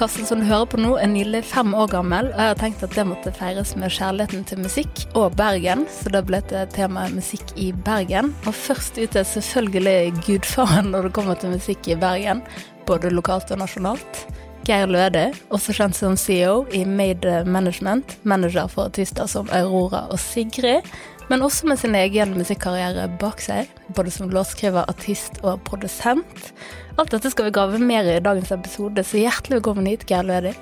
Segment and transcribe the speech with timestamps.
[0.00, 2.84] Podkasten som du hører på nå, er nylig fem år gammel, og jeg har tenkt
[2.86, 7.12] at det måtte feires med kjærligheten til musikk og Bergen, så da ble det temaet
[7.12, 8.30] musikk i Bergen.
[8.48, 12.40] Og først ut er selvfølgelig gudfaren når det kommer til musikk i Bergen,
[12.88, 14.24] både lokalt og nasjonalt.
[14.64, 20.16] Geir Løde, også kjent som CEO i Made Management, manager for artister som Aurora og
[20.24, 20.88] Sigrid,
[21.28, 26.54] men også med sin egen musikkarriere bak seg, både som låtskriver, artist og produsent.
[26.98, 30.52] Alt dette skal vi grave mer i dagens episode, så hjertelig velkommen hit, Geir Lødi.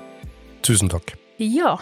[0.65, 1.15] Tusen takk.
[1.41, 1.73] Ja,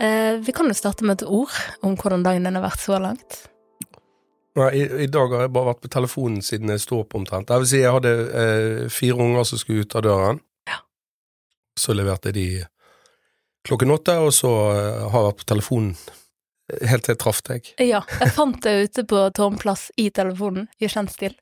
[0.00, 2.98] eh, vi kan jo starte med et ord om hvordan dagen din har vært så
[3.00, 3.38] langt.
[4.54, 7.50] Nei, i, i, dag har jeg bare vært på telefonen siden jeg sto opp omtrent.
[7.50, 10.42] Jeg vil si jeg hadde eh, fire unger som skulle ut av døren.
[10.70, 10.78] Ja.
[11.80, 12.48] Så leverte de
[13.66, 15.96] klokken åtte, og så eh, har jeg vært på telefonen
[16.84, 17.72] helt til jeg traff deg.
[17.82, 21.34] Ja, jeg fant deg ute på Tårnplass i telefonen, i kjent stil.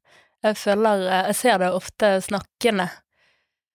[0.43, 2.89] Jeg føler eh, Jeg ser det ofte snakkende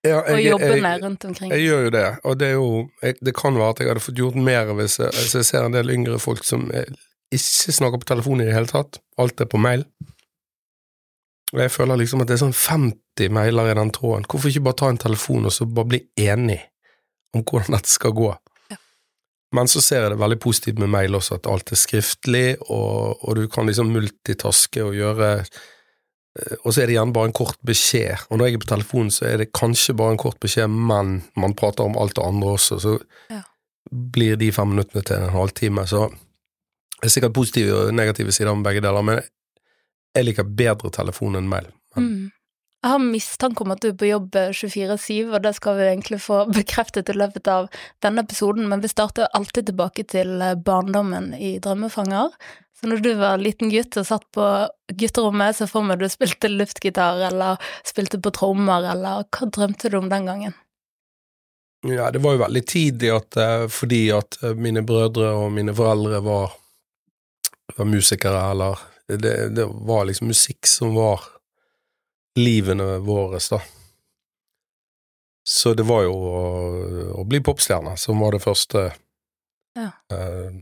[0.06, 1.50] ja, og jobbende rundt omkring.
[1.52, 2.66] Jeg gjør jo det, og det jo
[3.02, 5.66] jeg, Det kan være at jeg hadde fått gjort mer hvis jeg, hvis jeg ser
[5.66, 6.68] en del yngre folk som
[7.34, 9.00] ikke snakker på telefon i det hele tatt.
[9.18, 9.82] Alt er på mail.
[11.52, 14.26] Og jeg føler liksom at det er sånn 50 mailer i den tråden.
[14.28, 16.60] Hvorfor ikke bare ta en telefon og så bare bli enig
[17.36, 18.30] om hvordan dette skal gå?
[19.56, 23.22] Men så ser jeg det veldig positivt med mail også, at alt er skriftlig, og,
[23.24, 25.48] og du kan liksom multitaske og gjøre eh,
[26.62, 29.10] Og så er det gjerne bare en kort beskjed, og når jeg er på telefonen,
[29.14, 32.54] så er det kanskje bare en kort beskjed, men man prater om alt det andre
[32.58, 32.94] også, så
[33.32, 33.42] ja.
[34.14, 35.86] blir de fem minuttene til en halvtime.
[35.90, 36.06] Så
[36.98, 39.22] det er sikkert positive og negative sider med begge deler, men
[40.16, 41.70] jeg liker bedre telefon enn mail.
[41.96, 42.26] Men, mm.
[42.78, 46.20] Jeg har mistanke om at du er på jobb 24-7, og det skal vi egentlig
[46.22, 47.66] få bekreftet i løpet av
[48.04, 52.34] denne episoden, men vi starter alltid tilbake til eh, barndommen i Drømmefanger.
[52.78, 54.44] Så når du var liten gutt og satt på
[54.94, 59.98] gutterommet, så for meg du spilte luftgitar eller spilte på trommer, eller hva drømte du
[59.98, 60.54] om den gangen?
[61.86, 65.74] Ja, det var jo veldig tidlig at eh, fordi at eh, mine brødre og mine
[65.74, 66.54] foreldre var,
[67.76, 71.26] var musikere, eller det, det var liksom musikk som var
[72.38, 73.60] livene våre, da.
[75.48, 76.40] Så det var jo å,
[77.22, 78.82] å bli popstjerne som var det første.
[79.78, 79.90] Ja.
[80.12, 80.58] Uh,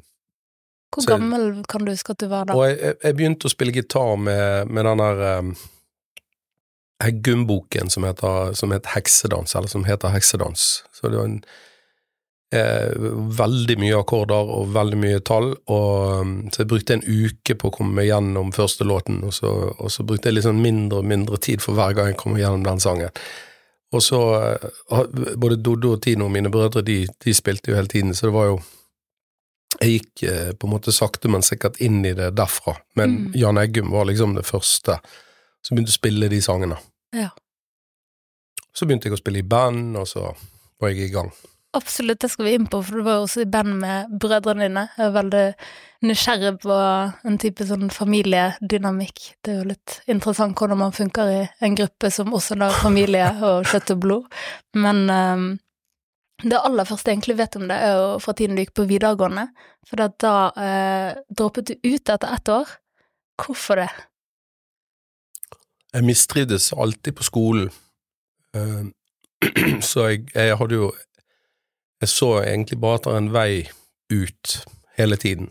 [0.96, 2.56] Hvor så, gammel kan du huske at du var da?
[2.56, 5.54] Og jeg, jeg begynte å spille gitar med, med den der um,
[7.04, 8.08] Heggum-boken som,
[8.56, 10.66] som het Heksedans, eller som heter Heksedans.
[10.96, 11.40] Så det var en
[12.54, 12.92] Eh,
[13.38, 17.68] veldig mye akkorder og veldig mye tall, og, um, så jeg brukte en uke på
[17.68, 21.00] å komme meg gjennom første låten, og så, og så brukte jeg litt sånn mindre
[21.02, 23.10] og mindre tid for hver gang jeg kom gjennom den sangen.
[23.90, 24.68] Og så eh,
[25.34, 28.46] Både Doddo og Tino, mine brødre, de, de, spilte jo hele tiden, så det var
[28.52, 28.60] jo
[29.81, 32.76] Jeg gikk eh, på en måte sakte, men sikkert inn i det derfra.
[32.98, 33.32] Men mm.
[33.41, 35.00] Jan Eggum var liksom det første
[35.66, 36.78] som begynte å spille de sangene.
[37.16, 37.32] Ja.
[38.76, 40.31] Så begynte jeg å spille i band, og så
[40.81, 41.32] var jeg i gang.
[41.76, 44.65] Absolutt, det skal vi inn på, for du var jo også i band med brødrene
[44.65, 44.86] dine.
[44.97, 45.44] Jeg er veldig
[46.06, 46.76] nysgjerrig på
[47.28, 49.25] en type sånn familiedynamikk.
[49.44, 53.28] Det er jo litt interessant hvordan man funker i en gruppe som også har familie
[53.44, 54.41] og kjøtt og blod.
[54.78, 55.47] Men um,
[56.42, 58.88] det aller første jeg egentlig vet om det, er jo fra tiden du gikk på
[58.91, 59.47] videregående.
[59.88, 62.76] For da eh, droppet du ut etter ett år.
[63.41, 63.88] Hvorfor det?
[65.94, 67.70] Jeg mistrivdes alltid på skolen.
[68.56, 68.88] Uh,
[69.88, 70.91] så jeg, jeg hadde jo
[72.00, 73.66] jeg så egentlig bare etter en vei
[74.12, 74.56] ut
[74.98, 75.48] hele tiden.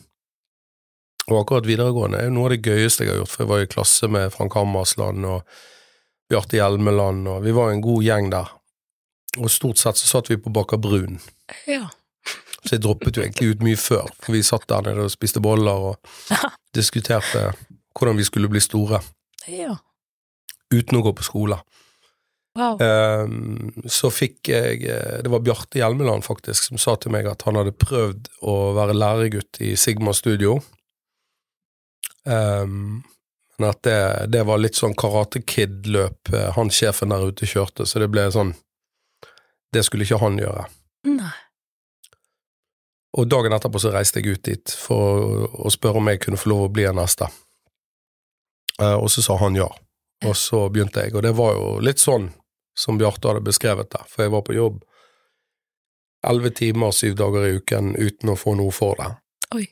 [1.25, 3.63] Og akkurat videregående er jo noe av det gøyeste jeg har gjort, for jeg var
[3.63, 5.56] i klasse med Frank Hammersland og
[6.29, 8.52] Bjarte Hjelmeland, og vi var en god gjeng der.
[9.38, 11.19] Og stort sett så satt vi på Baker Brun.
[11.69, 11.90] Ja.
[12.66, 15.41] Så jeg droppet jo egentlig ut mye før, for vi satt der nede og spiste
[15.44, 16.13] boller og
[16.78, 17.51] diskuterte
[17.96, 19.02] hvordan vi skulle bli store.
[19.52, 19.76] Ja.
[20.73, 21.59] Uten å gå på skole.
[22.55, 22.79] Wow.
[22.79, 27.58] Um, så fikk jeg Det var Bjarte Hjelmeland faktisk som sa til meg at han
[27.59, 30.61] hadde prøvd å være læregutt i Sigma Studio.
[32.23, 33.03] Um,
[33.58, 33.99] men at det,
[34.32, 38.26] det, var litt sånn Karate Kid-løp eh, han sjefen der ute kjørte, så det ble
[38.34, 38.52] sånn
[39.75, 40.66] Det skulle ikke han gjøre.
[41.11, 41.33] Nei.
[43.16, 46.51] Og dagen etterpå så reiste jeg ut dit for å, spørre om jeg kunne få
[46.51, 47.29] lov å bli en neste.
[48.79, 49.69] Uh, og så sa han ja.
[50.25, 52.29] Og så begynte jeg, og det var jo litt sånn
[52.75, 54.81] som Bjarte hadde beskrevet det, for jeg var på jobb
[56.25, 59.11] elleve timer syv dager i uken uten å få noe for det.
[59.55, 59.66] Oi.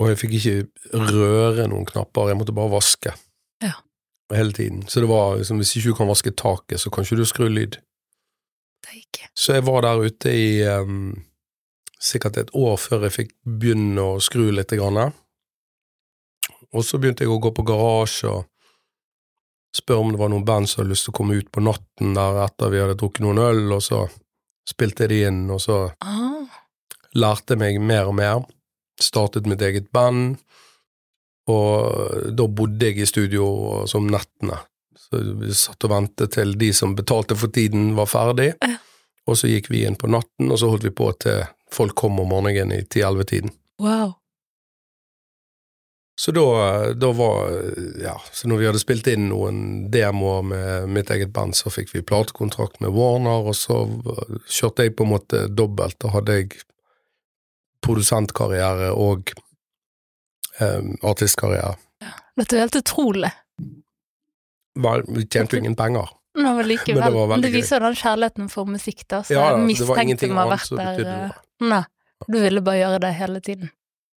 [0.00, 3.12] Og jeg fikk ikke røre noen knapper, jeg måtte bare vaske.
[3.62, 3.76] Ja.
[4.34, 4.82] Hele tiden.
[4.88, 7.46] Så det var liksom, hvis ikke du kan vaske taket, så kan ikke du skru
[7.50, 7.78] lyd.
[8.84, 9.28] Det ikke.
[9.34, 11.12] Så jeg var der ute i um,
[12.00, 14.72] sikkert et år før jeg fikk begynne å skru litt.
[14.74, 15.14] Grann.
[16.74, 18.50] Og så begynte jeg å gå på garasje og
[19.74, 22.14] spørre om det var noen band som hadde lyst til å komme ut på natten
[22.14, 24.04] der etter vi hadde drukket noen øl, og så
[24.68, 26.60] spilte jeg de inn, og så Ah,
[27.18, 28.44] lærte meg mer og mer.
[29.02, 30.36] Startet mitt eget band,
[31.50, 33.46] og da bodde jeg i studio
[33.90, 34.60] som nettene.
[35.14, 38.52] Så vi satt og ventet til de som betalte for tiden var ferdig,
[39.28, 42.18] og så gikk vi inn på natten, og så holdt vi på til folk kom
[42.22, 43.54] om morgenen i 10-11-tiden.
[43.78, 44.14] wow.
[46.16, 47.50] Så da, da var
[47.98, 51.90] Ja, så når vi hadde spilt inn noen demoer med mitt eget band, så fikk
[51.90, 53.80] vi platekontrakt med Warner, og så
[54.46, 55.98] kjørte jeg på en måte dobbelt.
[55.98, 56.60] Da hadde jeg
[57.82, 59.34] produsentkarriere og
[60.62, 61.74] eh, artistkarriere.
[62.38, 63.34] Dette er helt utrolig.
[64.76, 66.08] Var- Vi tjente jo ingen penger.
[66.36, 66.98] Men likevel.
[66.98, 69.20] Men det var det viser jo den kjærligheten for musikk, da.
[69.22, 71.06] Så Ja, jeg det var mistenkte meg annet vært der.
[71.06, 71.30] eh.
[71.60, 71.84] Nei,
[72.28, 73.70] du ville bare gjøre det hele tiden.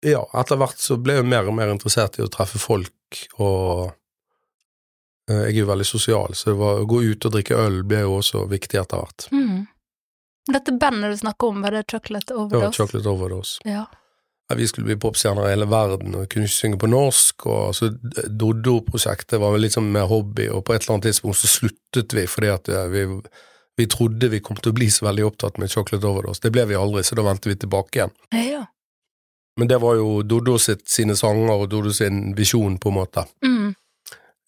[0.06, 2.92] Ja, etter hvert så ble jeg mer og mer interessert i å treffe folk,
[3.40, 3.94] og
[5.30, 7.82] eh, jeg er jo veldig sosial, så det var, å gå ut og drikke øl
[7.84, 9.28] ble jo også viktig etter hvert.
[9.34, 9.68] Mm.
[10.54, 12.64] Dette bandet du snakker om, var det Chocolate Overdose?
[12.66, 13.60] var Chocolate Overdose.
[13.66, 13.86] Ja.
[14.50, 17.72] Ja, vi skulle bli popstjerner i hele verden, og kunne ikke synge på norsk, og
[17.74, 17.88] så
[18.30, 22.14] Doddo-prosjektet var vel litt sånn mer hobby, og på et eller annet tidspunkt så sluttet
[22.14, 23.06] vi fordi at vi,
[23.82, 26.44] vi trodde vi kom til å bli så veldig opptatt med Chocolate Overdose.
[26.46, 28.16] Det ble vi aldri, så da vendte vi tilbake igjen.
[28.38, 28.64] ja.
[29.58, 33.22] Men det var jo Doddo sine sanger og Doddo sin visjon, på en måte.
[33.40, 33.70] Mm.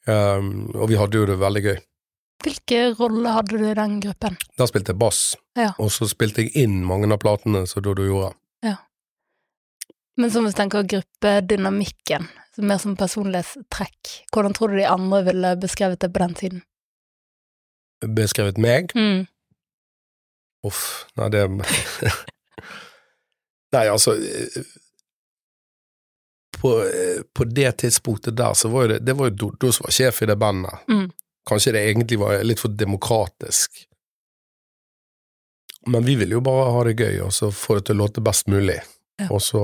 [0.07, 1.77] Um, og vi hadde jo det veldig gøy.
[2.43, 4.35] Hvilke roller hadde du i den gruppen?
[4.59, 5.21] Der spilte jeg bass,
[5.57, 5.69] Ja.
[5.79, 8.33] og så spilte jeg inn mange av platene som Doddo gjorde.
[10.17, 12.27] Men som vi tenker gruppedynamikken,
[12.57, 16.63] mer som personlighetstrekk, hvordan tror du de andre ville beskrevet det på den tiden?
[18.17, 18.93] Beskrevet meg.
[18.97, 19.27] Mm.
[20.65, 21.45] Uff, nei, det
[23.75, 24.15] Nei, altså
[26.57, 26.71] på,
[27.33, 30.21] på det tidspunktet der, så var jo det Det var jo Doddo som var sjef
[30.23, 30.87] i det bandet.
[30.89, 31.11] Mm.
[31.47, 33.83] Kanskje det egentlig var litt for demokratisk.
[35.87, 38.23] Men vi ville jo bare ha det gøy, og så få det til å låte
[38.25, 38.81] best mulig.
[39.21, 39.29] Ja.
[39.29, 39.61] Og så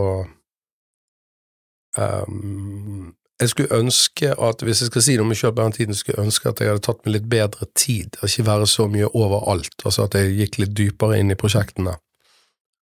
[1.97, 5.75] ehm, Jeg skulle ønske at, hvis jeg skal si noe om meg sjøl på den
[5.75, 8.67] tiden, skulle jeg ønske at jeg hadde tatt meg litt bedre tid, og ikke være
[8.69, 9.75] så mye overalt.
[9.83, 11.97] Altså at jeg gikk litt dypere inn i prosjektene.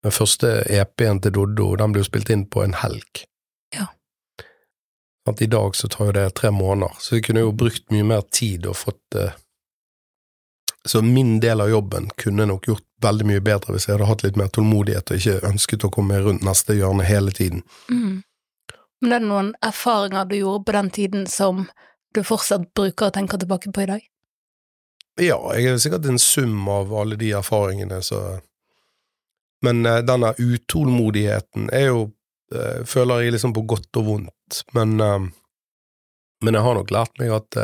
[0.04, 3.24] Den første EP-en til Doddo, den ble jo spilt inn på en helg.
[3.76, 3.88] Ja.
[5.30, 8.08] At I dag så tar jo det tre måneder, så vi kunne jo brukt mye
[8.14, 9.38] mer tid og fått uh,
[10.86, 14.24] Så min del av jobben kunne nok gjort veldig mye bedre hvis jeg hadde hatt
[14.26, 17.62] litt mer tålmodighet og ikke ønsket å komme rundt neste hjørne hele tiden.
[17.90, 18.24] Mm.
[19.02, 21.66] Men det er noen erfaringer du gjorde på den tiden som
[22.16, 24.02] du fortsatt bruker og tenker tilbake på i dag?
[25.20, 28.40] Ja, jeg er sikkert en sum av alle de erfaringene, så
[29.62, 32.00] Men uh, denne utålmodigheten er jo
[32.56, 35.20] uh, Føler jeg liksom på godt og vondt, men uh,
[36.42, 37.58] Men jeg har nok lært meg at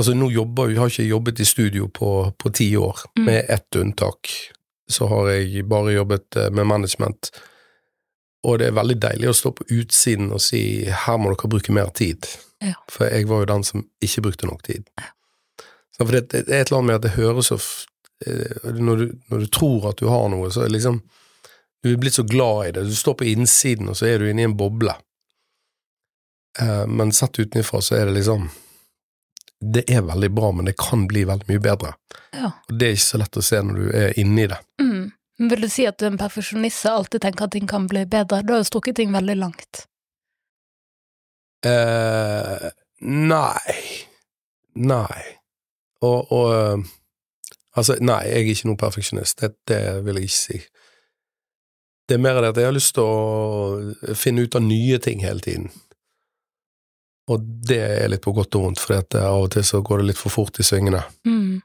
[0.00, 3.24] Altså, nå jobber har ikke jobbet i studio på, på ti år, Mm.
[3.24, 4.30] med ett unntak.
[4.88, 7.28] Så har jeg bare jobbet med management,
[8.44, 11.72] og det er veldig deilig å stå på utsiden og si her må dere bruke
[11.76, 12.26] mer tid,
[12.64, 12.74] Ja.
[12.88, 14.84] for jeg var jo den som ikke brukte nok tid.
[15.96, 17.58] Så for det, det er et eller annet med at det høres så
[18.26, 21.02] eh, når, du, når du tror at du har noe, så er liksom
[21.82, 22.82] Du er blitt så glad i det.
[22.90, 24.92] Du står på innsiden, og så er du inne i en boble.
[26.60, 28.50] Eh, men sett utenfra så er det liksom
[29.60, 31.94] Det er veldig bra, men det kan bli veldig mye bedre.
[32.32, 32.50] Ja.
[32.68, 34.56] Og det er ikke så lett å se når du er inni det.
[34.80, 34.99] Mm.
[35.40, 37.88] Men vil du si at du er en perfeksjonist og alltid tenker at ting kan
[37.88, 38.42] bli bedre?
[38.44, 39.86] Du har jo strukket ting veldig langt.
[41.64, 42.66] Eh,
[43.08, 43.76] nei.
[44.80, 45.20] Nei.
[46.04, 46.88] Og, og eh,
[47.78, 49.40] Altså, nei, jeg er ikke noen perfeksjonist.
[49.40, 50.56] Det, det vil jeg ikke si.
[52.10, 55.22] Det er mer det at jeg har lyst til å finne ut av nye ting
[55.22, 55.68] hele tiden.
[57.30, 60.08] Og det er litt på godt og vondt, for av og til så går det
[60.08, 61.04] litt for fort i svingene.
[61.28, 61.60] Mm.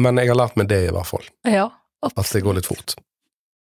[0.00, 1.28] Men jeg har lært meg det, i hvert fall.
[1.44, 1.68] Ja,
[2.08, 2.96] At det går litt fort.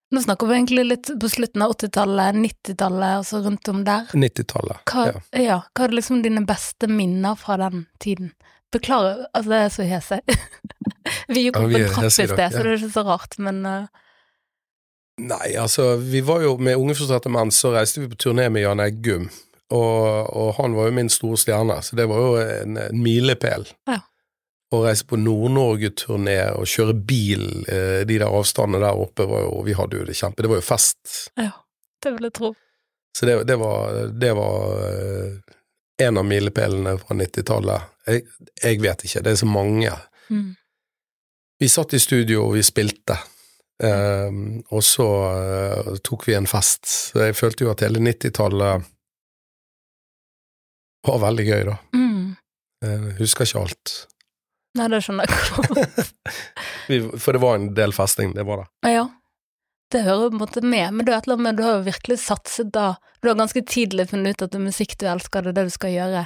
[0.09, 4.07] Nå snakker vi egentlig litt på slutten av 80-tallet, 90-tallet, altså rundt om der.
[4.14, 4.85] 90-tallet.
[4.88, 5.42] Hva, Ja.
[5.42, 5.59] ja.
[5.76, 8.33] hva er liksom dine beste minner fra den tiden?
[8.73, 10.21] Beklager, altså det er så hese.
[11.33, 12.49] vi gikk opp ja, en trapp i sted, ja.
[12.52, 14.04] så det er ikke så rart, men uh,
[15.18, 18.62] Nei, altså, vi var jo med Unge frustrerte menn, så reiste vi på turné med
[18.62, 19.26] Jan Eggum.
[19.75, 23.66] Og, og han var jo min store stjerne, så det var jo en, en milepæl.
[23.90, 23.99] Ja.
[24.69, 29.63] Å reise på Nord-Norge-turné og kjøre bil eh, de der avstandene der oppe, var jo,
[29.65, 31.15] vi hadde jo det kjempe Det var jo fest.
[31.41, 31.55] ja,
[32.05, 32.53] det vil jeg tro.
[33.17, 35.57] Så det, det var, det var eh,
[36.05, 37.97] en av milepælene fra 90-tallet.
[38.07, 38.29] Jeg,
[38.63, 39.97] jeg vet ikke, det er så mange.
[40.29, 40.53] Mm.
[41.59, 43.17] Vi satt i studio og vi spilte,
[43.83, 46.87] Ehm, og så eh, tok vi en fest.
[47.13, 48.87] Så jeg følte jo at hele 90-tallet
[51.09, 51.77] var veldig gøy, da.
[51.95, 52.25] Mm.
[52.85, 53.95] Jeg husker ikke alt.
[54.78, 56.12] Nei, det skjønner jeg godt.
[57.23, 58.92] For det var en del festing, det var det.
[58.94, 59.08] Ja.
[59.88, 62.92] Det hører på en måte med, men du, med du har jo virkelig satset da.
[63.23, 65.70] Du har ganske tidlig funnet ut at det er musikk du elsker, det er det
[65.70, 66.25] du skal gjøre.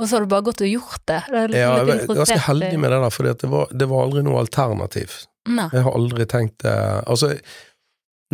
[0.00, 1.18] Og så har du bare gått og gjort det.
[1.28, 4.06] det liksom Ja, jeg er ganske heldig med det der, for det var, det var
[4.06, 5.18] aldri noe alternativ.
[5.50, 5.66] Nei.
[5.72, 6.72] Jeg har aldri tenkt det
[7.08, 7.32] Altså,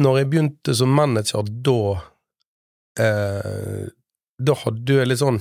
[0.03, 1.77] når jeg begynte som manager da
[2.99, 3.85] eh,
[4.43, 5.39] Da hadde jeg litt sånn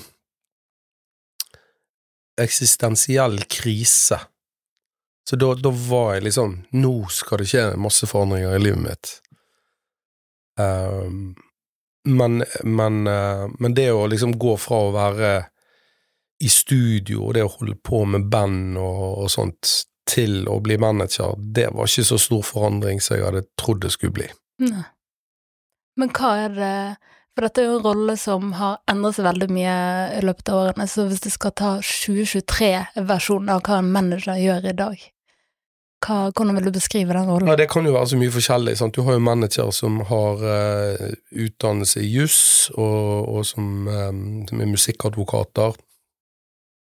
[2.42, 4.20] eksistensiell krise.
[5.30, 9.14] Så da, da var jeg liksom Nå skal det skje masse forandringer i livet mitt.
[10.60, 11.34] Um,
[12.06, 15.32] men, men, uh, men det å liksom gå fra å være
[16.46, 19.72] i studio og det å holde på med band og, og sånt,
[20.06, 23.90] til å bli manager, det var ikke så stor forandring som jeg hadde trodd det
[23.96, 24.28] skulle bli.
[24.62, 24.84] Nei.
[25.98, 26.76] Men hva er det
[27.36, 29.72] For dette er jo en rolle som har endret seg veldig mye
[30.16, 34.70] i løpet av årene, så hvis du skal ta 2023-versjonen av hva en manager gjør
[34.72, 35.02] i dag,
[36.06, 37.50] hva, hvordan vil du beskrive den rollen?
[37.52, 38.76] Ja, det kan jo være så mye forskjellig.
[38.80, 38.96] Sant?
[38.96, 44.14] Du har jo manager som har uh, utdannelse i juss, og, og som, eh,
[44.48, 45.76] som er musikkadvokater,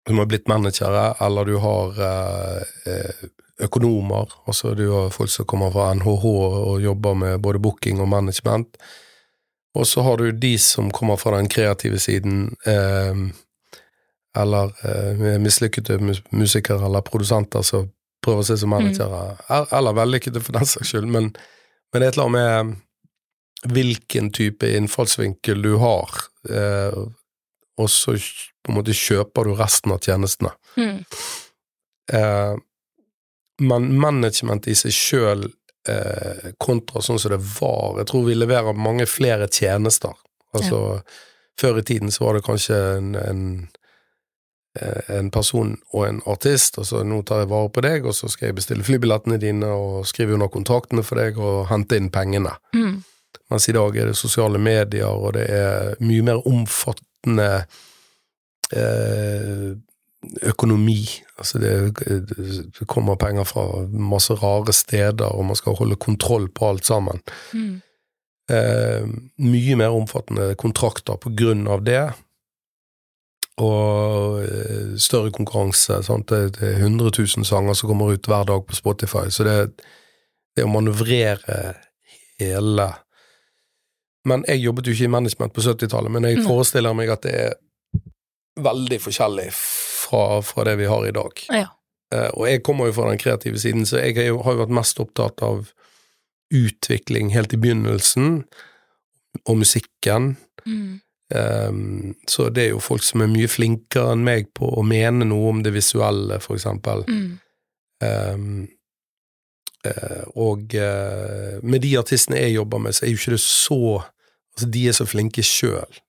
[0.08, 3.28] som har blitt managere, eller du har uh,
[3.60, 8.08] økonomer, altså du har folk som kommer fra NHH og jobber med både booking og
[8.08, 8.80] management.
[9.78, 13.14] Og så har du de som kommer fra den kreative siden, eh,
[14.40, 17.90] eller eh, mislykkede mus musikere eller produsenter som
[18.24, 19.72] prøver seg som managere, mm.
[19.78, 21.30] eller vellykkede for den saks skyld, men,
[21.90, 26.98] men det er et eller annet med hvilken type innfallsvinkel du har, eh,
[27.80, 30.52] og så på en måte kjøper du resten av tjenestene.
[30.76, 30.98] Mm.
[32.12, 32.54] Eh,
[33.60, 35.46] men management i seg sjøl,
[35.88, 40.14] eh, kontra sånn som det var Jeg tror vi leverer mange flere tjenester.
[40.52, 41.00] Altså,
[41.60, 43.44] før i tiden så var det kanskje en, en,
[44.80, 48.16] eh, en person og en artist, og så nå tar jeg vare på deg, og
[48.16, 52.10] så skal jeg bestille flybillettene dine og skrive under kontraktene for deg og hente inn
[52.10, 52.56] pengene.
[52.74, 53.02] Mm.
[53.50, 57.50] Mens i dag er det sosiale medier, og det er mye mer omfattende
[58.74, 59.70] eh,
[60.42, 61.04] økonomi.
[61.38, 61.72] Altså det,
[62.78, 67.22] det kommer penger fra masse rare steder, og man skal holde kontroll på alt sammen.
[67.52, 67.80] Mm.
[68.50, 69.06] Eh,
[69.38, 72.02] mye mer omfattende kontrakter på grunn av det.
[73.60, 76.02] Og eh, større konkurranse.
[76.06, 76.28] Sant?
[76.28, 79.56] Det, det er 100 000 sanger som kommer ut hver dag på Spotify, så det,
[80.56, 81.76] det å manøvrere
[82.40, 82.92] hele
[84.28, 87.32] Men jeg jobbet jo ikke i management på 70-tallet, men jeg forestiller meg at det
[87.32, 87.54] er
[88.60, 89.46] veldig forskjellig
[90.10, 91.44] fra, fra det vi har i dag.
[91.54, 91.68] Ja.
[92.14, 94.64] Uh, og jeg kommer jo fra den kreative siden, så jeg har jo, har jo
[94.64, 95.70] vært mest opptatt av
[96.50, 98.42] utvikling helt i begynnelsen,
[99.46, 100.34] og musikken.
[100.66, 100.98] Mm.
[101.34, 105.28] Um, så det er jo folk som er mye flinkere enn meg på å mene
[105.30, 107.04] noe om det visuelle, for eksempel.
[107.06, 107.28] Mm.
[108.02, 108.48] Um,
[109.86, 114.00] uh, og uh, med de artistene jeg jobber med, så er jo ikke det så
[114.50, 116.00] Altså, de er så flinke sjøl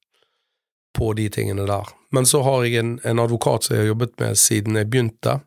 [0.98, 1.91] på de tingene der.
[2.12, 5.39] Men så har jeg en, en advokat som jeg har jobbet med siden jeg begynte.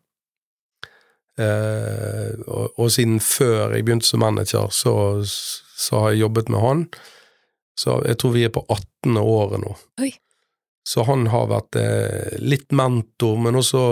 [1.39, 4.95] Eh, og, og siden før jeg begynte som manager, så,
[5.25, 6.85] så har jeg jobbet med han.
[7.81, 9.19] Så jeg tror vi er på 18.
[9.19, 9.75] året nå.
[10.03, 10.13] Oi.
[10.89, 13.85] Så han har vært eh, litt mentor, men også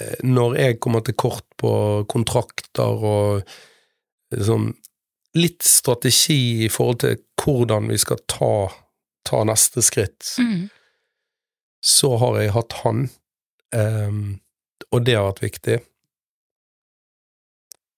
[0.00, 1.72] eh, når jeg kommer til kort på
[2.10, 3.42] kontrakter og
[4.32, 4.72] liksom
[5.38, 8.54] litt strategi i forhold til hvordan vi skal ta,
[9.28, 10.70] ta neste skritt, Mm.
[11.82, 13.08] Så har jeg hatt han,
[13.74, 14.20] um,
[14.92, 15.80] og det har vært viktig.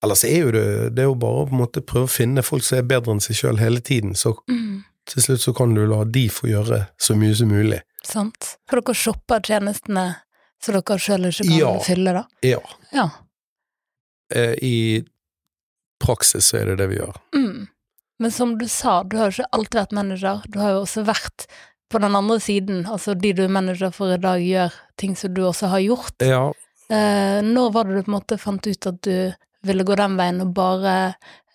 [0.05, 0.65] Ellers er jo det,
[0.97, 3.15] det er jo bare å på en måte prøve å finne folk som er bedre
[3.15, 4.85] enn seg sjøl hele tiden, så Mm.
[5.07, 7.81] til slutt så kan du la de få gjøre så mye som mulig.
[8.05, 8.57] Sant.
[8.69, 10.17] For dere shopper tjenestene
[10.63, 11.79] så dere sjøl ikke kan Ja.
[11.81, 12.25] fylle, da?
[12.43, 12.61] Ja,
[12.93, 13.11] Ja.
[14.31, 15.05] eh, i
[16.01, 17.17] praksis så er det det vi gjør.
[17.35, 17.69] Mm.
[18.19, 21.05] Men som du sa, du har jo ikke alltid vært manager, du har jo også
[21.05, 21.47] vært
[21.93, 25.35] på den andre siden, altså de du er manager for i dag, gjør ting som
[25.35, 26.25] du også har gjort.
[26.25, 26.49] Ja,
[26.89, 29.33] Eh, når var det du på en måte fant ut at du
[29.65, 30.95] ville gå den veien og bare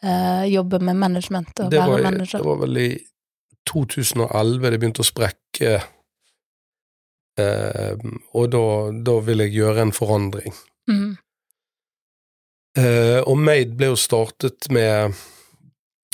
[0.01, 2.41] eh, jobbe med management og det være var, manager?
[2.41, 2.89] det var vel i
[3.69, 5.73] 2011 det begynte å sprekke,
[7.37, 8.63] eh, og da,
[9.05, 10.55] da ville jeg gjøre en forandring.
[10.89, 11.11] Mm.
[12.79, 15.13] Eh, og Made ble jo startet med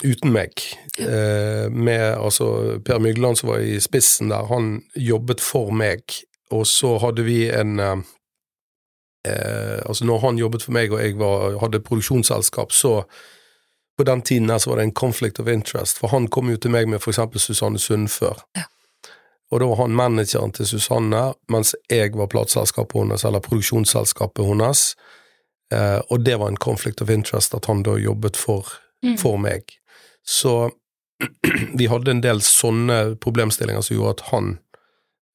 [0.03, 0.51] uten meg.
[0.99, 6.03] Eh, med altså Per Mygland som var i spissen der, han jobbet for meg,
[6.51, 7.95] og så hadde vi en eh,
[9.27, 13.03] eh, Altså når han jobbet for meg og jeg var, hadde produksjonsselskap, så
[13.97, 16.57] på den tiden her så var det en conflict of interest, for han kom jo
[16.57, 18.41] til meg med for eksempel Susanne Sundfør.
[18.57, 18.65] Ja.
[19.53, 24.95] Og da var han manageren til Susanne, mens jeg var plateselskapet hennes, eller produksjonsselskapet hennes.
[25.73, 28.67] Eh, og det var en conflict of interest at han da jobbet for,
[29.03, 29.17] Mm.
[29.17, 29.61] for meg.
[30.27, 30.71] Så
[31.79, 34.55] vi hadde en del sånne problemstillinger som gjorde at han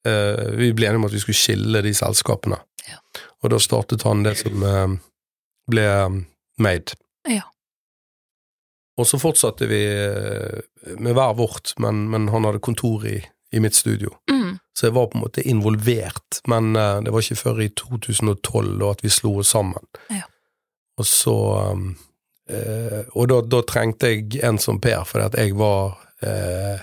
[0.07, 2.59] eh, Vi ble enige om at vi skulle skille de selskapene.
[2.89, 2.99] Ja.
[3.41, 4.97] Og da startet han det som eh,
[5.71, 6.19] ble eh,
[6.61, 6.97] Made.
[7.29, 7.47] Ja.
[8.99, 10.59] Og så fortsatte vi eh,
[10.99, 13.17] med hver vårt, men, men han hadde kontor i,
[13.51, 14.13] i mitt studio.
[14.29, 14.59] Mm.
[14.77, 18.77] Så jeg var på en måte involvert, men eh, det var ikke før i 2012
[18.81, 19.87] da, at vi slo oss sammen.
[20.11, 20.27] Ja.
[20.99, 21.35] Og så
[21.71, 21.95] um,
[22.51, 26.79] eh, Og da, da trengte jeg en som Per, fordi at jeg var uh,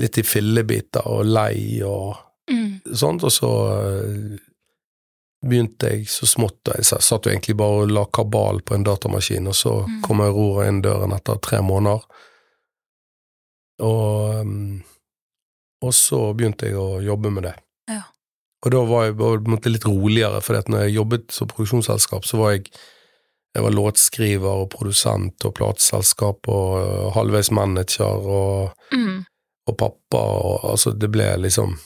[0.00, 2.80] litt i fillebiter og lei og Mm.
[2.98, 3.48] sånt, og så
[5.46, 8.82] begynte jeg så smått og Jeg satt jo egentlig bare og la kabal på en
[8.84, 10.00] datamaskin, og så Mm.
[10.02, 12.02] kom Aurora inn døren etter tre måneder.
[13.80, 14.50] Og,
[15.80, 17.54] og så begynte jeg å jobbe med det.
[17.88, 18.02] Ja.
[18.64, 19.14] Og da var jeg
[19.48, 22.66] måte litt roligere, for når jeg jobbet som produksjonsselskap, så var jeg
[23.54, 28.06] jeg var låtskriver og produsent og plateselskap og øh, halvveis manager
[28.38, 29.24] og, Mm.
[29.66, 31.76] og pappa og altså det ble liksom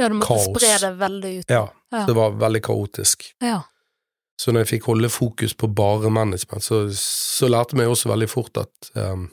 [0.00, 0.46] Ja, du måtte Kaos.
[0.48, 1.44] spre det veldig ut.
[1.52, 2.06] Ja, Ja.
[2.06, 3.24] det var veldig kaotisk.
[3.42, 3.60] Ja.
[4.40, 8.08] Så når jeg fikk holde fokus på bare management, så, så lærte jeg meg også
[8.08, 9.26] veldig fort at um,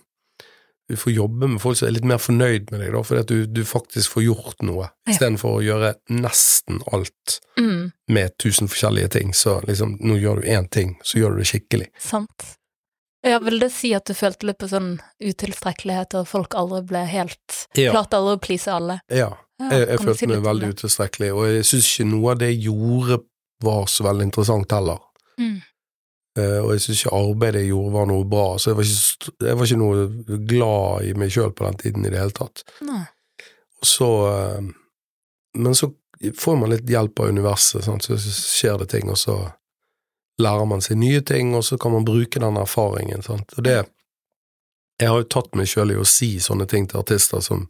[0.89, 3.27] du får jobbe med folk som er litt mer fornøyd med deg, da, fordi at
[3.27, 5.11] du, du faktisk får gjort noe, Ja.
[5.13, 7.91] istedenfor å gjøre nesten alt Mm.
[8.07, 9.33] med tusen forskjellige ting.
[9.33, 11.87] Så liksom, nå gjør du én ting, så gjør du det skikkelig.
[11.99, 12.53] Sant.
[13.25, 17.03] Ja, vil det si at du følte litt på sånn utilstrekkelighet, og folk aldri ble
[17.09, 17.91] helt Ja.
[17.91, 18.99] Klarte aldri å please alle?
[19.09, 22.37] Ja, Ja, jeg, jeg følte si meg veldig utilstrekkelig, og jeg syns ikke noe av
[22.37, 23.23] det jeg gjorde
[23.65, 24.99] var så veldig interessant heller.
[25.39, 25.61] Mm.
[26.37, 29.35] Eh, og jeg syns ikke arbeidet jeg gjorde var noe bra, så jeg var ikke,
[29.47, 32.65] jeg var ikke noe glad i meg sjøl på den tiden i det hele tatt.
[33.81, 34.67] Og så eh,
[35.57, 35.89] Men så
[36.37, 38.05] får man litt hjelp av universet, sant?
[38.05, 39.37] så skjer det ting, og så
[40.41, 43.23] lærer man seg nye ting, og så kan man bruke den erfaringen.
[43.25, 43.53] Sant?
[43.57, 43.85] Og det
[44.99, 47.67] Jeg har jo tatt meg sjøl i å si sånne ting til artister som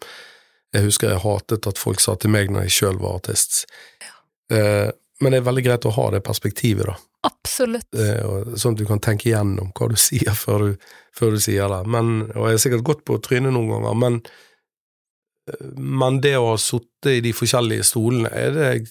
[0.76, 3.66] jeg husker jeg hatet at folk sa til meg når jeg sjøl var artist.
[4.04, 4.14] Ja.
[4.56, 6.98] Eh, men det er veldig greit å ha det perspektivet, da.
[7.28, 7.88] Absolutt.
[7.98, 11.72] Eh, sånn at du kan tenke igjennom hva du sier før du, før du sier
[11.74, 11.82] det.
[11.90, 14.22] Men, og jeg har sikkert gått på trynet noen ganger, men,
[15.50, 18.88] eh, men det å ha sittet i de forskjellige stolene er det jeg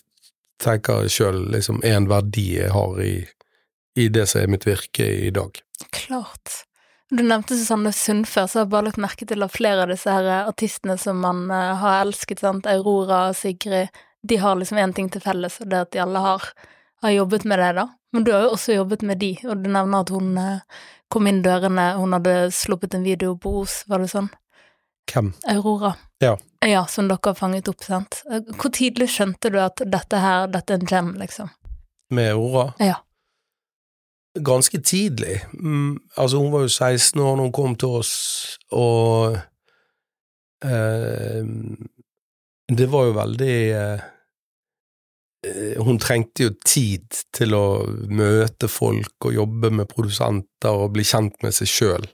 [0.63, 3.17] tenker sjøl liksom er en verdi jeg har i,
[4.01, 5.61] i det som er mitt virke i dag.
[5.93, 6.63] Klart.
[7.13, 9.93] Du nevnte Susanne Sund før, så har jeg bare lagt merke til at flere av
[9.93, 13.95] disse her artistene som man eh, har elsket, sant, Aurora Sigrid,
[14.29, 16.49] de har liksom én ting til felles, og det er at de alle har,
[17.05, 17.87] har jobbet med det, da.
[18.13, 21.29] Men du har jo også jobbet med de, og du nevner at hun eh, kom
[21.29, 24.31] inn dørene, hun hadde sluppet en video på Os, var det sånn?
[25.13, 25.33] Hvem?
[25.53, 25.95] Aurora.
[26.23, 26.37] Ja.
[26.67, 28.23] Ja, som dere har fanget opp, sant.
[28.27, 31.53] Hvor tidlig skjønte du at dette her, dette er en gem, liksom?
[32.17, 32.73] Med Aurora?
[32.83, 32.97] Ja.
[34.37, 35.39] Ganske tidlig.
[35.53, 38.15] Mm, altså, hun var jo 16 år når hun kom til oss,
[38.73, 39.39] og
[40.65, 41.47] eh,
[42.67, 44.07] Det var jo veldig eh,
[45.87, 47.07] Hun trengte jo tid
[47.37, 47.67] til å
[48.11, 52.07] møte folk og jobbe med produsenter og bli kjent med seg sjøl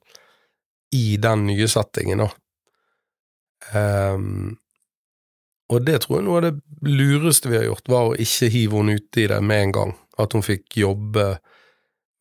[0.92, 2.30] i den nye settingen, da.
[3.72, 4.58] Um,
[5.72, 8.80] og det tror jeg noe av det lureste vi har gjort, var å ikke hive
[8.80, 9.94] henne uti det med en gang.
[10.20, 11.26] At hun fikk jobbe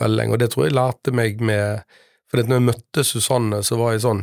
[0.02, 0.36] veldig lenge.
[0.36, 1.84] Og det tror jeg lærte meg med
[2.32, 4.21] For når jeg møtte Susanne, så var jeg sånn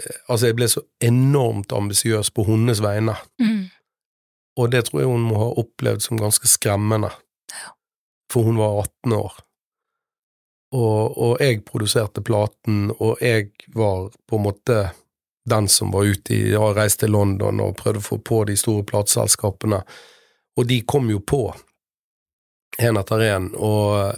[0.00, 3.14] eh, Altså, jeg ble så enormt ambisiøs på hennes vegne.
[3.38, 3.51] Mm.
[4.60, 7.10] Og det tror jeg hun må ha opplevd som ganske skremmende.
[8.32, 9.38] For hun var 18 år.
[10.72, 14.78] Og, og jeg produserte platen, og jeg var på en måte
[15.44, 18.42] den som var ute i Jeg har reist til London og prøvde å få på
[18.48, 19.82] de store plateselskapene,
[20.56, 21.42] og de kom jo på,
[22.80, 24.14] én etter én, og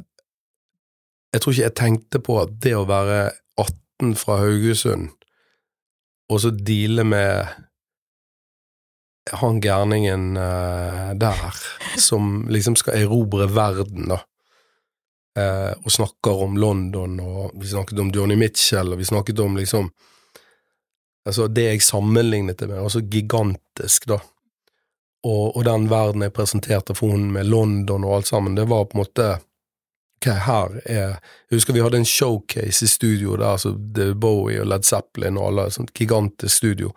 [1.35, 5.09] jeg tror ikke jeg tenkte på at det å være 18 fra Haugesund,
[6.31, 7.49] og så deale med
[9.33, 11.55] han gærningen uh, der,
[11.99, 14.21] som liksom skal erobre verden, da.
[15.35, 19.57] Uh, og snakker om London, og vi snakket om Johnny Mitchell, og vi snakket om
[19.57, 19.93] liksom
[21.25, 24.19] Altså, det jeg sammenlignet det med, var så gigantisk, da.
[25.25, 28.85] Og, og den verden jeg presenterte for henne med London og alt sammen, det var
[28.85, 29.29] på en måte
[30.25, 31.17] Ok, her er
[31.51, 34.85] Jeg husker vi hadde en showcase i studio der, så det er Bowie og Led
[34.85, 36.93] Zeppelin og alle, sånt gigantisk studio.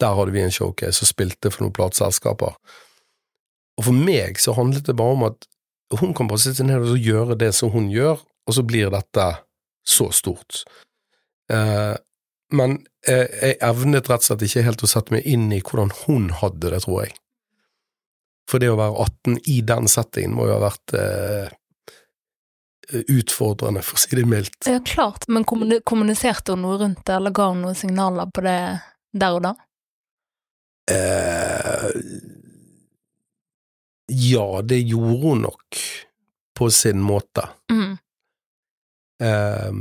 [0.00, 2.56] Der hadde vi en showcase og spilte for noen plateselskaper.
[3.80, 5.48] Og for meg så handlet det bare om at
[6.00, 9.26] hun kan bare sitte ned og gjøre det som hun gjør, og så blir dette
[9.86, 10.62] så stort.
[11.50, 11.96] Eh,
[12.54, 15.92] men jeg, jeg evnet rett og slett ikke helt å sette meg inn i hvordan
[16.04, 17.16] hun hadde det, tror jeg.
[18.50, 21.50] For det å være 18 i den settingen må jo ha vært eh,
[22.90, 24.58] utfordrende, for å si det mildt.
[24.66, 28.58] Ja, klart, men kommuniserte hun noe rundt det, eller ga hun noen signaler på det
[29.14, 29.54] der og da?
[30.90, 31.90] Eh,
[34.10, 35.82] ja, det gjorde hun nok,
[36.58, 37.48] på sin måte.
[37.72, 37.92] Mm.
[39.22, 39.72] Eh,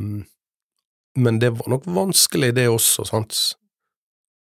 [1.19, 3.39] men det var nok vanskelig, det også, sant.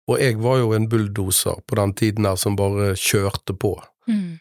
[0.10, 3.76] Og jeg var jo en bulldoser på den tiden der som bare kjørte på.
[4.10, 4.39] Mm.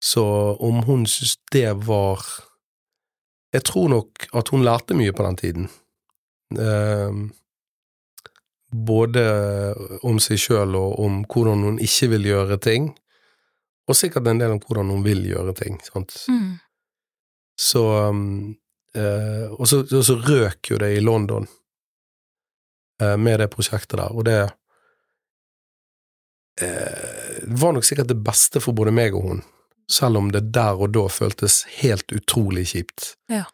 [0.00, 0.24] Så
[0.56, 2.24] om hun syntes det var
[3.52, 5.64] Jeg tror nok at hun lærte mye på den tiden.
[6.54, 7.14] Eh,
[8.70, 9.22] både
[10.06, 12.90] om seg sjøl og om hvordan hun ikke vil gjøre ting,
[13.90, 15.80] og sikkert en del om hvordan hun vil gjøre ting.
[15.82, 16.14] sant?
[16.30, 16.58] Mm.
[17.60, 18.54] Så um,
[18.94, 21.48] eh, og, så, og så røk jo det i London
[23.02, 24.40] eh, med det prosjektet der, og det
[26.62, 29.42] eh, var nok sikkert det beste for både meg og hun,
[29.90, 33.14] selv om det der og da føltes helt utrolig kjipt.
[33.32, 33.44] Ja.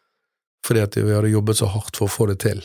[0.65, 2.61] Fordi at vi hadde jobbet så hardt for å få det til.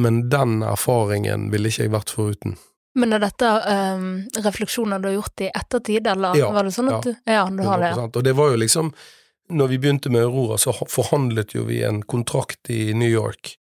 [0.00, 2.56] Men den erfaringen ville ikke jeg vært foruten.
[2.98, 4.06] Men er dette um,
[4.42, 7.62] refleksjoner du har gjort i ettertid, eller Ja, var det sånn at du Ja, du
[7.62, 8.06] har det, ja.
[8.08, 8.90] Og det var jo liksom
[9.54, 13.56] Når vi begynte med Aurora, så forhandlet jo vi en kontrakt i New York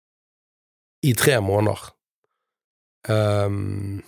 [1.06, 1.80] i tre måneder.
[3.08, 4.02] Um,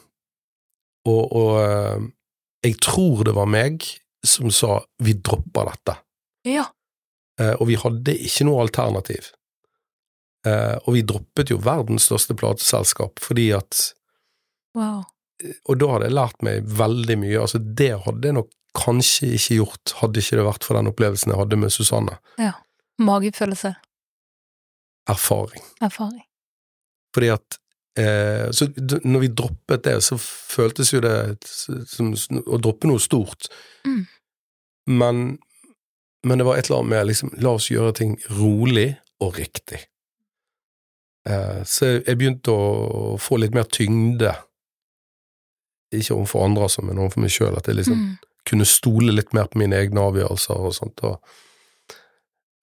[1.07, 2.07] og og ehm,
[2.65, 3.85] jeg tror det var meg
[4.25, 5.95] som sa vi dropper dette.
[6.49, 6.65] Ja.
[7.39, 9.29] Uh, og vi hadde ikke noe alternativ.
[10.47, 13.89] Eh, og vi droppet jo verdens største plateselskap fordi at
[14.78, 15.02] Wow.
[15.71, 17.38] Og da hadde jeg lært meg veldig mye.
[17.41, 21.34] Altså, det hadde jeg nok kanskje ikke gjort, hadde ikke det vært for den opplevelsen
[21.34, 22.17] jeg hadde med Susanne.
[22.38, 22.54] Ja.
[23.02, 23.73] Magefølelse.
[25.10, 25.63] Erfaring.
[25.82, 26.21] Erfaring.
[27.15, 27.58] Fordi at
[27.97, 28.67] eh, Så
[29.04, 31.15] når vi droppet det, så føltes jo det
[31.47, 32.13] som
[32.45, 33.49] å droppe noe stort.
[33.88, 34.04] Mm.
[34.99, 35.23] Men,
[36.28, 38.91] men det var et eller annet med liksom La oss gjøre ting rolig
[39.23, 39.82] og riktig.
[41.29, 44.31] Eh, så jeg begynte å få litt mer tyngde.
[45.93, 47.57] Ikke overfor andre, altså, men overfor meg sjøl.
[47.57, 48.17] At jeg liksom Mm.
[48.45, 51.03] kunne stole litt mer på mine egne avgjørelser og sånt.
[51.03, 51.19] Og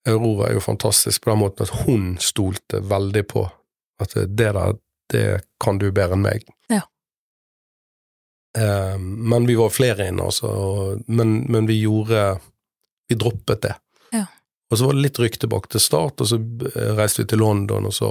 [0.07, 3.45] Aurora er jo fantastisk på den måten at hun stolte veldig på
[4.01, 4.75] at det der,
[5.11, 6.45] det kan du bedre enn meg.
[6.71, 6.83] Ja.
[8.59, 11.01] Eh, men vi var flere inne, altså.
[11.07, 12.41] Men, men vi gjorde
[13.09, 13.75] Vi droppet det.
[14.13, 14.25] Ja.
[14.71, 16.39] Og så var det litt rykk tilbake til start, og så
[16.99, 18.09] reiste vi til London, og så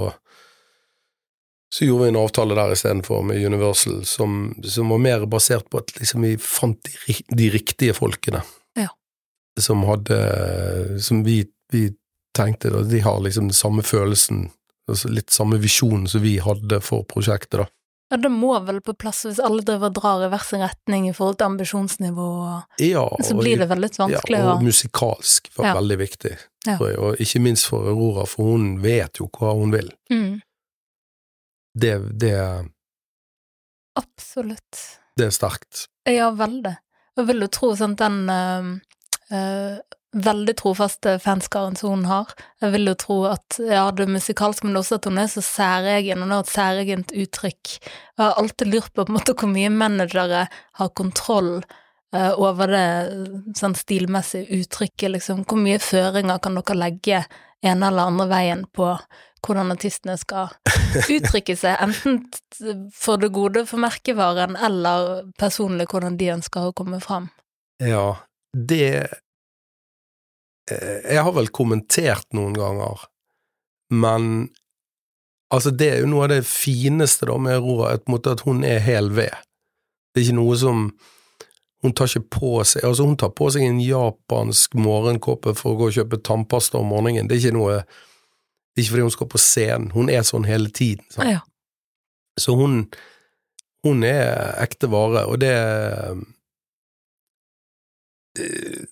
[1.74, 5.78] så gjorde vi en avtale der istedenfor med Universal, som, som var mer basert på
[5.82, 8.42] at liksom vi fant de, de riktige folkene.
[8.78, 8.88] Ja.
[9.60, 10.20] Som hadde
[11.02, 11.88] Som vi, vi
[12.36, 14.50] tenkte da, de har liksom den samme følelsen,
[14.88, 17.66] altså litt samme visjonen som vi hadde for prosjektet, da.
[18.12, 21.08] Ja, det må vel på plass hvis alle driver og drar i hver sin retning
[21.10, 22.26] i forhold til ambisjonsnivå,
[22.86, 25.74] Ja, så blir det veldig vanskelig ja, og musikalsk var Ja.
[25.80, 26.36] veldig viktig,
[26.68, 26.76] Ja.
[26.78, 29.90] Og ikke minst for Aurora, for hun vet jo hva hun vil.
[30.10, 30.40] mm,
[31.76, 32.36] Det, det,
[34.00, 34.78] Absolutt.
[35.16, 35.86] det er sterkt.
[36.08, 36.72] Ja, veldig.
[37.16, 38.70] Jeg vil jo tro sånn den eh,
[39.36, 39.76] eh,
[40.16, 44.78] veldig trofaste fanskaren som hun har, jeg vil jo tro at ja, det musikalsk, men
[44.80, 47.74] også at hun er så særegen, hun har et særegent uttrykk.
[47.82, 50.46] Jeg har alltid lurt på på en måte hvor mye managere
[50.80, 52.88] har kontroll eh, over det
[53.58, 55.44] sånn stilmessige uttrykket, liksom.
[55.44, 57.24] Hvor mye føringer kan dere legge
[57.64, 58.94] ene eller andre veien på
[59.46, 60.52] hvordan artistene skal
[61.16, 67.00] uttrykke seg, enten for det gode for merkevaren, eller personlig hvordan de ønsker å komme
[67.04, 67.30] fram.
[67.82, 68.16] Ja,
[68.56, 69.08] det
[70.70, 73.04] eh, Jeg har vel kommentert noen ganger,
[73.92, 74.48] men
[75.52, 79.12] altså, det er jo noe av det fineste da med Aurora, at, hun er hel
[79.14, 79.34] ved.
[80.14, 80.88] Det er ikke noe som
[81.84, 85.76] Hun tar ikke på seg Altså, hun tar på seg en japansk morgenkåpe for å
[85.76, 87.28] gå og kjøpe tannpasta om morgenen.
[87.28, 87.74] Det er ikke noe
[88.76, 91.06] Det er ikke fordi hun skal på scenen, hun er sånn hele tiden.
[91.10, 91.30] Sant?
[91.32, 91.40] Ja.
[92.38, 92.82] Så hun,
[93.86, 95.54] hun er ekte vare, og det
[98.38, 98.84] eh,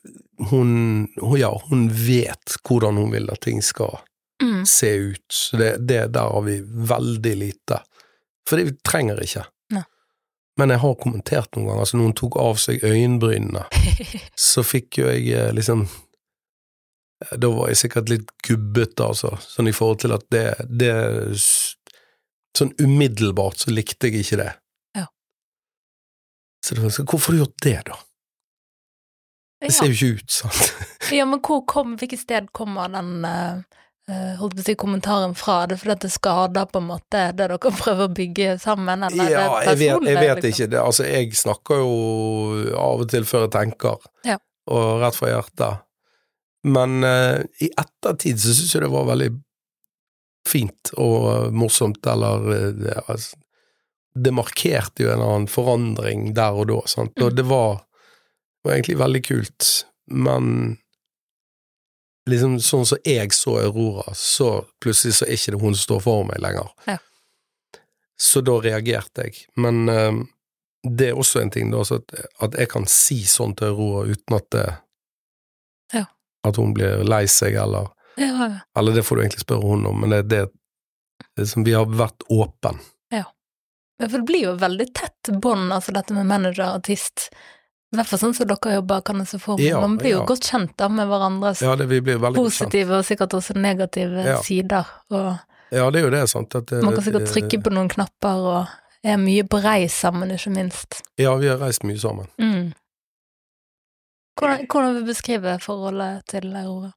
[0.50, 3.98] hun, hun- ja, hun vet hvordan hun vil at ting skal
[4.42, 4.64] Mm.
[4.66, 5.24] se ut.
[5.32, 7.78] Så det, det der har vi veldig lite.
[8.48, 9.44] For det vi trenger ikke.
[9.70, 9.84] Ne.
[10.58, 13.62] Men jeg har kommentert noen ganger, altså når hun tok av seg øyenbrynene,
[14.36, 15.86] så fikk jo jeg eh, liksom
[17.32, 20.92] Da var jeg sikkert litt gubbete, altså, sånn i forhold til at det, det
[22.54, 24.50] Sånn umiddelbart så likte jeg ikke det.
[24.94, 25.08] Ja.
[26.62, 27.96] Så det var sånn, hvorfor har du gjort det, da?
[29.64, 30.60] Det ser jo ikke ut, sånn.
[31.18, 35.56] ja, men hvor kom, hvilket sted kommer den eh, holdt på å si kommentaren fra
[35.70, 39.32] det, fordi at det skader på en måte det dere prøver å bygge sammen, eller
[39.34, 40.50] Ja, det jeg vet, jeg vet liksom?
[40.52, 40.70] ikke.
[40.76, 41.90] Det, altså, jeg snakker jo
[42.84, 44.38] av og til før jeg tenker, Ja.
[44.70, 45.82] og rett fra hjertet.
[46.64, 49.30] Men eh, i ettertid så syns jeg det var veldig
[50.48, 53.36] fint og morsomt, eller eh, det, altså,
[54.14, 57.16] det markerte jo en eller annen forandring der og da, sant?
[57.20, 57.36] og Mm.
[57.36, 57.80] det var,
[58.64, 59.70] var egentlig veldig kult,
[60.06, 60.78] men
[62.30, 66.00] liksom sånn som jeg så Aurora, så plutselig så er ikke det hun som står
[66.06, 66.70] for meg lenger.
[66.88, 66.96] Ja.
[68.16, 69.42] Så da reagerte jeg.
[69.60, 70.22] Men uh,
[70.86, 72.14] det er også en ting, da, så at,
[72.46, 74.80] at jeg kan si sånn til Aurora uten at det Ja.
[76.44, 78.60] At hun blir lei seg, eller Ja.
[78.78, 80.48] Eller det får du egentlig spørre hun om, men det er
[81.36, 82.78] det, som vi har vært åpen.
[84.00, 87.28] Ja, for det blir jo veldig tett bånd, altså dette med manager og artist.
[87.94, 89.68] I hvert fall sånn som dere jobber, kan jeg se for meg.
[89.68, 90.26] Ja, Man blir jo ja.
[90.26, 91.86] godt kjent da med hverandres Ja, det,
[92.34, 94.40] positive og sikkert også negative Ja.
[94.42, 94.84] sider.
[95.10, 95.38] Og
[95.70, 96.54] Ja, det er jo det, sant.
[96.54, 98.68] At, man kan sikkert trykke på noen knapper og
[99.04, 101.02] er mye på reis sammen, ikke minst.
[101.18, 102.26] Ja, vi har reist mye sammen.
[102.38, 102.74] Mm.
[104.38, 106.90] Hvordan, hvordan vil du beskrive forholdet til Aurora?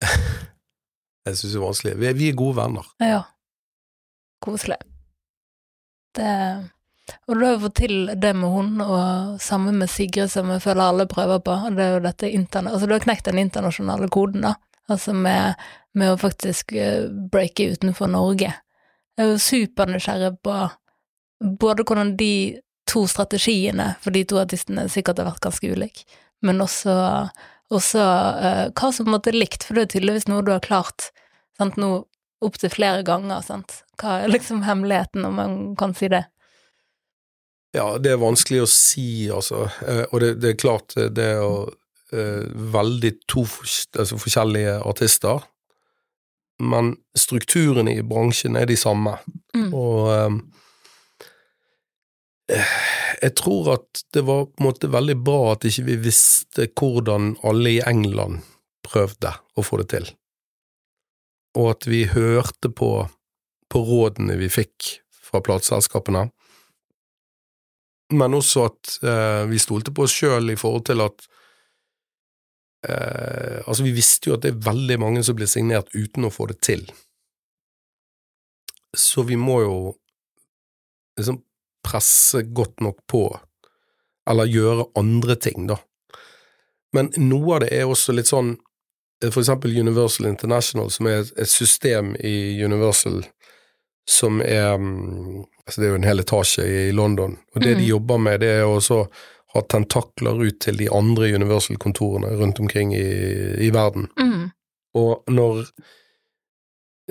[1.26, 1.94] Jeg syns det er vanskelig.
[2.00, 2.86] Vi er, vi er gode venner.
[3.00, 3.22] Ja.
[4.42, 4.80] Koselig.
[6.16, 6.30] Det
[7.26, 10.62] Og du har jo fått til det med hun, og sammen med Sigrid, som jeg
[10.62, 11.50] føler alle prøver på.
[11.50, 12.70] og Det er jo dette interne...
[12.70, 14.54] Altså, du har knekt den internasjonale koden, da.
[14.90, 15.54] Altså med,
[15.94, 18.52] med å faktisk eh, breake utenfor Norge.
[19.18, 20.54] Jeg er jo supernysgjerrig på
[21.60, 26.04] både hvordan de to strategiene for de to artistene sikkert har vært ganske ulike,
[26.46, 26.92] men også,
[27.70, 31.10] også uh, hva som måtte likt, for det er tydeligvis noe du har klart
[31.60, 32.04] sant, nå
[32.40, 33.82] opptil flere ganger, sant.
[34.00, 36.24] Hva er liksom hemmeligheten, om man kan si det?
[37.76, 39.68] Ja, det er vanskelig å si, altså.
[39.84, 41.44] Uh, og det, det er klart, eh, det er
[42.10, 45.44] eh, veldig to altså forskjellige artister.
[46.60, 49.14] Men strukturene i bransjen er de samme.
[49.56, 49.70] Mm.
[49.70, 50.40] Og
[52.50, 57.34] jeg tror at det var på en måte veldig bra at ikke vi visste hvordan
[57.46, 58.42] alle i England
[58.86, 60.10] prøvde å få det til.
[61.58, 62.90] Og at vi hørte på,
[63.70, 64.96] på rådene vi fikk
[65.30, 66.28] fra plateselskapene
[68.10, 71.26] men også at eh, vi stolte på oss sjøl i forhold til at
[72.88, 76.32] eh, Altså, vi visste jo at det er veldig mange som blir signert uten å
[76.34, 76.82] få det til.
[78.96, 79.76] Så vi må jo
[81.20, 81.38] liksom
[81.86, 83.24] presse godt nok på,
[84.30, 85.78] eller gjøre andre ting, da.
[86.92, 88.56] Men noe av det er også litt sånn
[89.22, 93.22] eh, For eksempel Universal International, som er et- system i Universal
[94.10, 97.78] som er mm, altså Det er jo en hel etasje i London, og det mm.
[97.78, 99.04] de jobber med, det er å
[99.54, 103.06] ha tentakler ut til de andre Universal-kontorene rundt omkring i,
[103.66, 104.08] i verden.
[104.18, 104.50] Mm.
[104.98, 105.68] Og når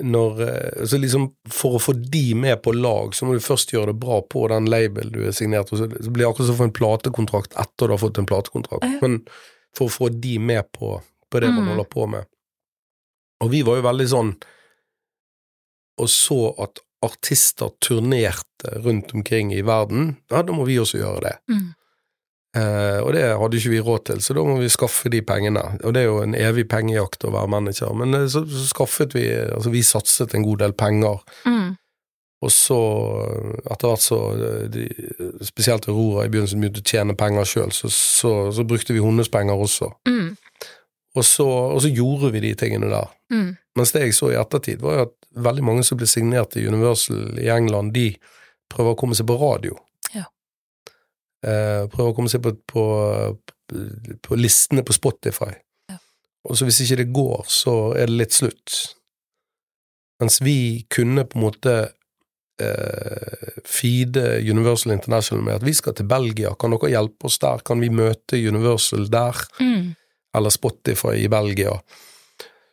[0.02, 3.72] når, eh, så liksom For å få de med på lag, så må du først
[3.74, 5.80] gjøre det bra på den label du er signert hos.
[5.82, 8.84] Så det blir akkurat som å få en platekontrakt etter du har fått en platekontrakt.
[8.86, 8.98] Ja.
[9.02, 9.20] Men
[9.76, 11.68] for å få de med på, på det man Mm.
[11.74, 12.26] holder på med.
[13.42, 14.32] Og vi var jo veldig sånn
[16.00, 21.20] og så at artister turnerte rundt omkring i verden, ja, da må vi også gjøre
[21.26, 21.36] det.
[21.48, 21.74] Mm.
[22.56, 25.62] Eh, og det hadde ikke vi råd til, så da må vi skaffe de pengene.
[25.86, 29.14] Og det er jo en evig pengejakt å være manager, men eh, så, så skaffet
[29.14, 31.76] vi Altså, vi satset en god del penger, Mm.
[32.42, 32.78] og så,
[33.28, 34.18] eh, etter hvert så
[34.72, 34.88] de,
[35.46, 39.30] Spesielt Aurora i begynnelsen begynte å tjene penger sjøl, så, så, så brukte vi hennes
[39.30, 39.92] penger også.
[40.08, 40.32] Mm.
[41.18, 43.08] Og så, og så gjorde vi de tingene der.
[43.34, 43.52] Mm.
[43.78, 45.14] Mens det jeg så i ettertid, var jo at
[45.46, 48.08] veldig mange som ble signert i Universal i England, de
[48.70, 49.74] prøver å komme seg på radio.
[51.40, 51.50] Ja.
[51.50, 52.84] Eh, prøver å komme seg på, på,
[54.26, 55.52] på listene på Spotify.
[55.90, 55.96] Ja.
[56.48, 58.76] Og så hvis ikke det går, så er det litt slutt.
[60.20, 61.74] Mens vi kunne på en måte
[62.60, 67.64] uh, feede Universal International med at vi skal til Belgia, kan dere hjelpe oss der?
[67.64, 69.40] Kan vi møte Universal der?
[69.64, 69.94] Mm.
[70.36, 71.72] eller Spotify i Belgia.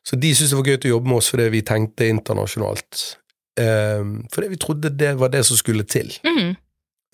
[0.05, 3.01] Så de syntes det var gøy å jobbe med oss fordi vi tenkte internasjonalt.
[3.57, 6.13] Um, fordi vi trodde det var det som skulle til.
[6.23, 6.53] Mm.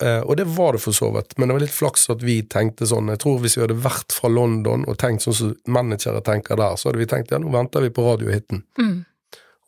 [0.02, 2.40] Eh, og det var det for så vidt, men det var litt flaks at vi
[2.50, 3.12] tenkte sånn.
[3.12, 6.74] Jeg tror hvis vi hadde vært fra London og tenkt sånn som managere tenker der,
[6.80, 8.64] så hadde vi tenkt ja, nå venter vi på radiohiten.
[8.80, 9.04] Mm.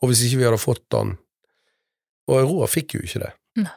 [0.01, 1.15] Og hvis ikke vi hadde fått den
[2.27, 3.29] Og Aurora fikk jo ikke det.
[3.63, 3.69] Ne.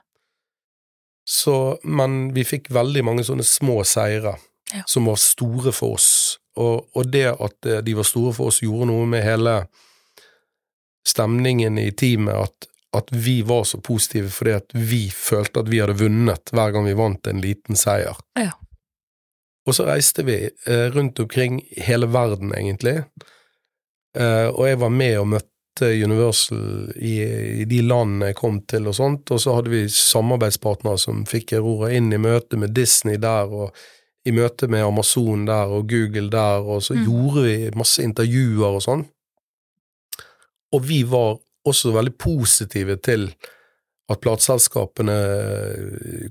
[1.25, 4.35] Så, men vi fikk veldig mange sånne små seire
[4.75, 4.83] Ja.
[4.87, 6.39] som var store for oss.
[6.59, 9.55] Og, og det at eh, de var store for oss, gjorde noe med hele
[11.07, 12.35] stemningen i teamet.
[12.35, 16.73] At, at vi var så positive fordi at vi følte at vi hadde vunnet hver
[16.75, 18.17] gang vi vant en liten seier.
[18.39, 18.51] Ja.
[19.69, 23.05] Og så reiste vi eh, rundt omkring hele verden, egentlig,
[24.11, 27.13] Eh, og jeg var med og møtte Universal i,
[27.63, 31.53] i de landene jeg kom til, og sånt, og så hadde vi samarbeidspartnere som fikk
[31.61, 33.71] Aurora inn i møte med Disney der, og
[34.27, 37.05] i møte med Amazon der, og Google der, og så Mm.
[37.07, 39.07] gjorde vi masse intervjuer og sånn.
[40.75, 43.29] Og vi var også veldig positive til
[44.11, 45.17] at plateselskapene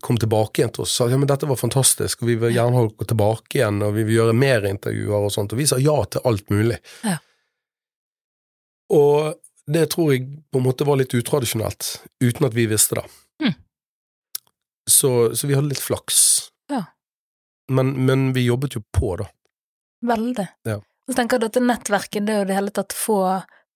[0.03, 2.55] kom tilbake igjen til oss og sa ja, men dette var fantastisk, og vi vil
[2.55, 5.67] gjerne ha dere tilbake igjen, og vi vil gjøre mer intervjuer og sånt, og vi
[5.69, 6.79] sa ja til alt mulig.
[7.07, 7.15] Ja.
[8.99, 9.39] Og
[9.69, 11.91] det tror jeg på en måte var litt utradisjonelt,
[12.23, 13.05] uten at vi visste det.
[13.45, 13.55] Mm.
[14.89, 16.49] Så, så vi hadde litt flaks.
[16.73, 16.83] Ja.
[17.71, 19.29] Men, men vi jobbet jo på, da.
[20.09, 20.47] Veldig.
[20.67, 20.79] Ja.
[21.05, 23.21] Så tenker at dette nettverket, det er jo det hele tatt få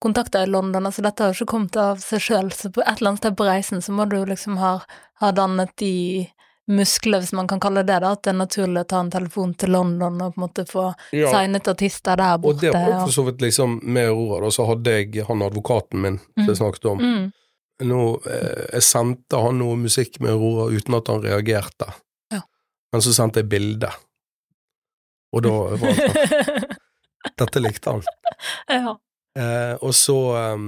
[0.02, 2.98] kontakter i London, altså dette har jo ikke kommet av seg sjøl, så på et
[2.98, 4.78] eller annet sted på reisen så må du liksom ha,
[5.22, 6.26] ha dannet de
[6.68, 9.50] muskler, hvis man kan kalle det det, at det er naturlig å ta en telefon
[9.60, 11.28] til London og på en måte få Ja.
[11.32, 12.84] signet artister der Og det borte.
[12.90, 16.46] var for så vidt liksom med Aurora, da, så hadde jeg han advokaten min som
[16.48, 16.98] jeg snakket om.
[16.98, 17.32] mm,
[17.84, 21.88] Nå, eh, jeg sendte han noe musikk med Aurora uten at han reagerte.
[22.32, 22.40] Ja.
[22.92, 23.90] Men så sendte jeg bilde.
[25.34, 26.76] Og da var det sånn
[27.40, 28.02] Dette likte han.
[28.68, 28.96] ja.
[29.36, 30.66] Eh, og så ehm,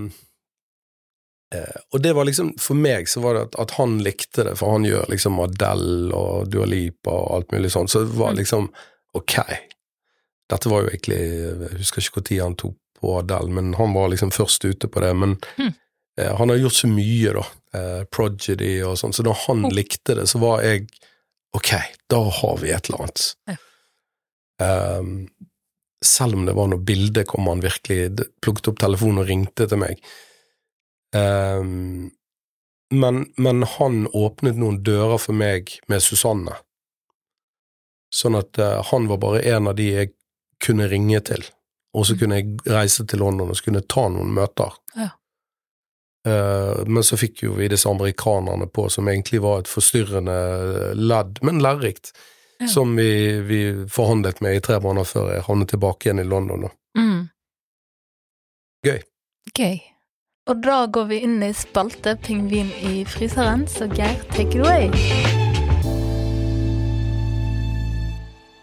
[1.54, 4.56] eh, Og det var liksom For meg så var det at, at han likte det,
[4.58, 8.32] for han gjør liksom Adele og Dua Lipa og alt mulig sånn, så det var
[8.34, 8.40] Mm.
[8.42, 8.66] liksom
[9.14, 9.36] Ok.
[10.50, 11.20] Dette var jo egentlig
[11.70, 15.00] Jeg husker ikke når han tok på Adele, men han var liksom først ute på
[15.00, 15.14] det.
[15.16, 15.74] Men Mm.
[16.18, 17.44] eh, han har gjort så mye, da.
[17.78, 19.70] Eh, Prodigy og sånn, så da han Oh.
[19.70, 20.88] likte det, så var jeg
[21.54, 21.70] Ok,
[22.10, 23.34] da har vi et eller annet.
[23.48, 23.56] Ja.
[24.60, 25.28] Ehm,
[26.08, 29.80] selv om det var noe bilde, kom han virkelig plukket opp telefonen og ringte til
[29.82, 30.00] meg.
[31.16, 32.10] Um,
[32.94, 36.54] men, men han åpnet noen dører for meg med Susanne,
[38.14, 40.12] sånn at uh, han var bare en av de jeg
[40.62, 41.42] kunne ringe til,
[41.96, 42.18] og så Mm.
[42.20, 44.76] kunne jeg reise til London og så kunne jeg ta noen møter.
[44.96, 45.10] Ja.
[46.26, 51.38] Uh, men så fikk jo vi disse amerikanerne på, som egentlig var et forstyrrende ledd,
[51.46, 52.12] men lærerikt,
[52.58, 52.66] Ja.
[52.72, 53.60] som vi, vi
[53.92, 56.68] forhandlet med i tre måneder før jeg havnet tilbake igjen i London.
[56.96, 57.26] Mm.
[58.86, 59.02] Gøy.
[59.52, 59.76] Gøy.
[60.46, 64.88] Og da går vi inn i spalte Pingvin i fryseren, så Geir, take it away.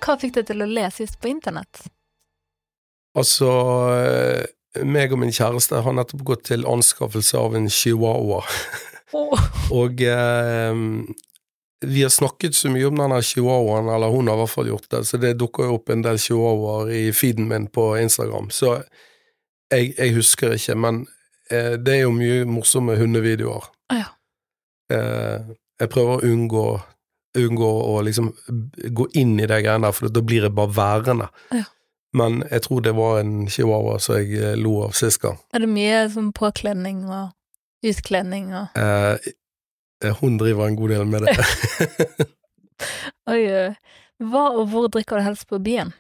[0.04, 1.84] Hva fikk deg til å le sist på internett?
[3.20, 3.50] Altså,
[3.94, 8.42] eh, meg og min kjæreste har nettopp gått til anskaffelse av en chihuahua.
[9.14, 9.44] Oh.
[9.84, 10.82] Og eh,
[11.84, 14.90] vi har snakket så mye om denne chihuahuaen, eller hun har i hvert fall gjort
[14.92, 18.50] det, så det dukker jo opp en del chihuahuaer i feeden min på Instagram.
[18.54, 18.78] Så
[19.74, 21.04] jeg, jeg husker ikke, men
[21.52, 23.70] eh, det er jo mye morsomme hundevideoer.
[23.94, 24.10] Ja.
[24.94, 26.66] Eh, jeg prøver å unngå,
[27.44, 28.34] unngå å liksom
[28.94, 31.30] gå inn i de greiene der, for da blir jeg bare værende.
[31.52, 31.66] Ja.
[32.14, 35.40] Men jeg tror det var en chihuahua som jeg eh, lo av sist gang.
[35.54, 37.34] Er det mye sånn påkledning og
[37.84, 39.34] utkledning og Eh,
[40.20, 41.36] hun driver en god del med det.
[43.32, 43.44] Oi.
[44.24, 45.94] Hva og hvor drikker du helst på byen?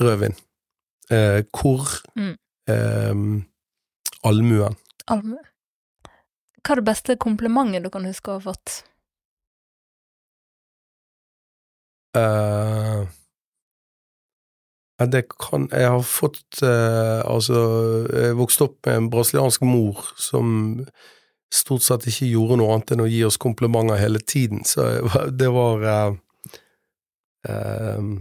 [0.00, 0.34] Rødvin.
[1.10, 2.36] Eh, hvor Mm.
[2.68, 3.44] eh,
[4.24, 4.76] Allmuen.
[5.08, 5.38] Alme.
[6.64, 8.82] Hva er det beste komplimentet du kan huske å ha fått?
[12.14, 13.04] Uh,
[15.10, 17.56] det kan Jeg har fått uh, Altså,
[18.06, 20.84] jeg vokste opp med en brasiliansk mor som
[21.54, 24.88] stort sett ikke gjorde noe annet enn å gi oss komplimenter hele tiden, så
[25.40, 26.16] det var eh,
[27.48, 28.12] eh,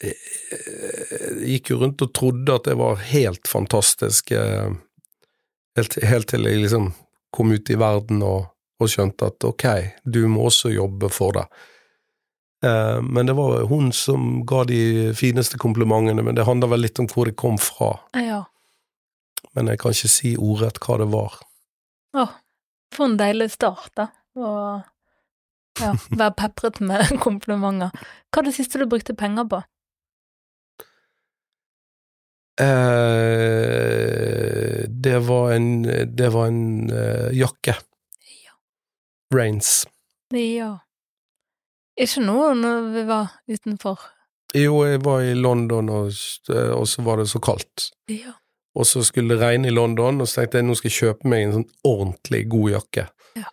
[0.00, 4.70] Jeg gikk jo rundt og trodde at det var helt fantastisk, eh,
[5.78, 6.92] helt, helt til jeg liksom
[7.30, 8.48] kom ut i verden og,
[8.80, 9.66] og skjønte at ok,
[10.04, 11.46] du må også jobbe for det.
[12.64, 17.00] Eh, men det var hun som ga de fineste komplimentene, men det handler vel litt
[17.00, 17.94] om hvor det kom fra.
[18.16, 18.44] Ja.
[19.56, 21.38] Men jeg kan ikke si ordrett hva det var.
[22.18, 22.26] Å,
[22.94, 24.06] for en deilig start, da.
[24.38, 24.82] Og
[25.80, 27.90] ja, være pepret med komplimenter.
[28.30, 29.62] Hva er det siste du brukte penger på?
[32.60, 33.40] Eh,
[34.88, 35.68] det var en,
[36.16, 37.74] det var en uh, jakke.
[38.44, 38.52] Ja.
[39.34, 39.86] Rains.
[40.34, 40.74] Ja.
[42.00, 43.98] Ikke noe når vi var utenfor.
[44.56, 46.12] Jo, jeg var i London, og,
[46.50, 47.90] og så var det så kaldt.
[48.10, 48.32] Ja.
[48.78, 51.30] Og så skulle det regne i London, og så tenkte jeg nå skal jeg kjøpe
[51.32, 53.06] meg en sånn ordentlig god jakke.
[53.38, 53.48] Ja.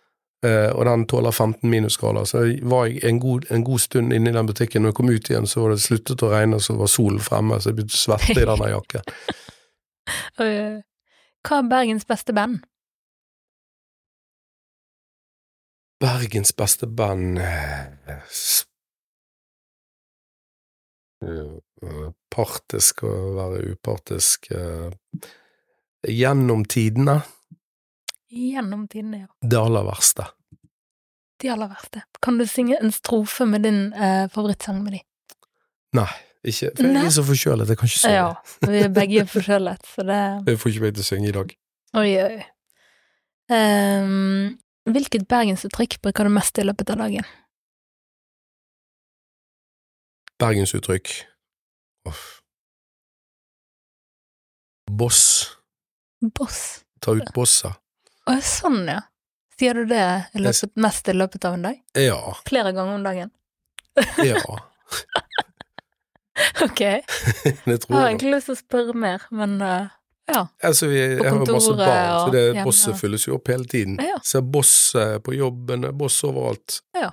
[0.46, 4.30] Uh, og den tåler 15 minusgrader, så var jeg en god, en god stund inne
[4.30, 4.86] i den butikken.
[4.86, 7.22] Når jeg kom ut igjen, så var det sluttet å regne, og så var solen
[7.22, 9.14] fremme, så jeg begynte å svette i denne jakken.
[10.44, 10.82] Oi.
[11.46, 12.62] Hva er Bergens beste band?
[15.98, 18.22] Bergens beste band eh, Eh,
[22.30, 24.90] partisk og være upartisk eh,
[26.06, 27.18] gjennom tidene.
[28.30, 29.30] Gjennom tidene, ja.
[29.42, 30.28] Det aller verste.
[31.38, 32.02] De aller verste.
[32.22, 35.02] Kan du synge en strofe med din eh, favorittsang med de?
[35.98, 36.10] Nei,
[36.44, 38.14] ikke For jeg er så forkjølet, jeg kan ikke synge.
[38.18, 41.36] Ja, vi er begge forkjølet, så det Jeg får ikke meg til å synge i
[41.38, 41.52] dag.
[41.98, 42.40] Oi, oi.
[43.48, 44.58] Um,
[44.92, 47.30] hvilket bergensuttrykk bruker du mest i løpet av dagen?
[50.38, 51.12] Bergensuttrykk.
[52.08, 52.40] Uff.
[54.90, 55.22] Boss.
[56.34, 56.84] Boss.
[57.00, 57.74] Ta ut bossa.
[58.28, 59.02] Å, sånn, ja.
[59.58, 60.04] Sier du det
[60.38, 61.78] løpet, mest i løpet av en dag?
[61.98, 62.18] Ja.
[62.48, 63.34] Flere ganger om dagen?
[64.24, 64.42] Ja.
[66.62, 66.80] Ok.
[66.80, 67.02] Jeg
[67.66, 69.88] Det tror har egentlig lyst til å spørre mer, men uh,
[70.28, 70.44] ja.
[70.62, 72.64] Altså, vi, jeg har jo masse barn, så det hjemme.
[72.68, 73.96] bosset fylles jo opp hele tiden.
[74.04, 74.18] Ja.
[74.22, 76.78] Ser boss eh, på jobben, boss overalt.
[76.94, 77.10] Ja.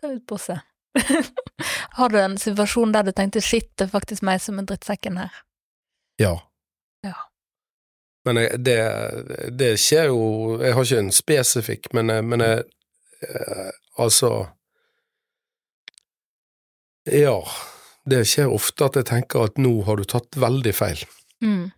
[0.00, 0.62] Ta ut bosset.
[1.94, 5.18] har du en situasjon der du tenkte shit, det er faktisk meg som er drittsekken
[5.20, 5.36] her?
[6.18, 6.34] Ja.
[7.06, 7.14] Ja.
[8.26, 8.78] Men jeg, det,
[9.52, 12.64] det skjer jo Jeg har ikke en spesifikk, men, men jeg,
[13.28, 13.70] eh,
[14.00, 14.32] altså
[17.10, 17.38] Ja.
[18.04, 21.06] Det skjer ofte at jeg tenker at nå har du tatt veldig feil.
[21.40, 21.70] Mm.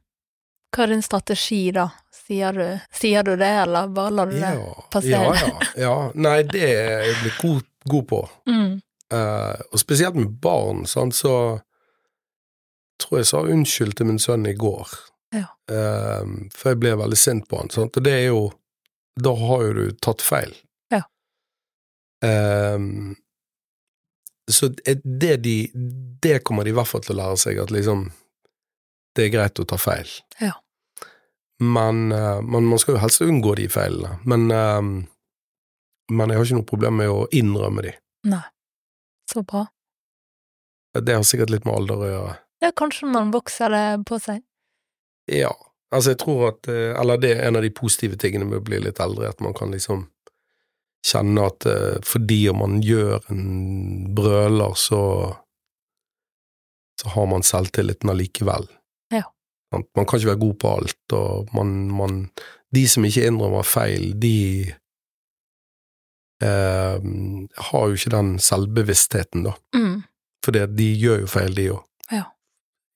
[0.75, 1.85] Hva er din strategi da?
[2.27, 4.51] Sier du, sier du det, eller bare lar du det
[4.91, 5.37] passere?
[5.37, 5.95] ja, ja, ja.
[6.19, 8.21] Nei, det er jeg blitt god, god på.
[8.51, 8.73] Mm.
[9.15, 11.61] Eh, og spesielt med barn, sant, så
[13.03, 14.95] tror jeg sa unnskyld til min sønn i går.
[15.35, 15.51] Ja.
[15.69, 18.47] Uh, for jeg ble veldig sint på han, sant, og det er jo
[19.19, 20.53] Da har jo du tatt feil.
[20.93, 21.03] Ja.
[22.25, 23.13] Uh,
[24.47, 25.57] så det de
[26.23, 28.07] Det kommer de i hvert fall til å lære seg, at liksom
[29.17, 30.09] Det er greit å ta feil.
[30.41, 30.55] Ja.
[31.59, 34.19] Men, men man skal jo helst unngå de feilene.
[34.29, 34.43] Men,
[36.13, 37.95] men jeg har ikke noe problem med å innrømme de.
[38.29, 38.43] Nei.
[39.37, 39.67] Så bra.
[40.97, 42.35] Det har sikkert litt med alder å gjøre.
[42.65, 44.41] Ja, kanskje man vokser det på seg.
[45.29, 45.53] Ja,
[45.93, 48.65] altså jeg tror at eh, Eller det er en av de positive tingene med å
[48.65, 50.07] bli litt eldre, at man kan liksom
[51.07, 53.45] kjenne at eh, fordi om man gjør en
[54.17, 55.03] brøler, så
[56.97, 58.65] så har man selvtilliten allikevel.
[59.13, 59.27] Ja.
[59.75, 62.23] Man kan ikke være god på alt, og man, man
[62.75, 64.73] De som ikke innrømmer feil, de
[66.43, 66.97] eh,
[67.71, 69.55] har jo ikke den selvbevisstheten, da.
[69.77, 70.01] Mm.
[70.45, 71.85] For de gjør jo feil, de òg.
[72.13, 72.25] Ja.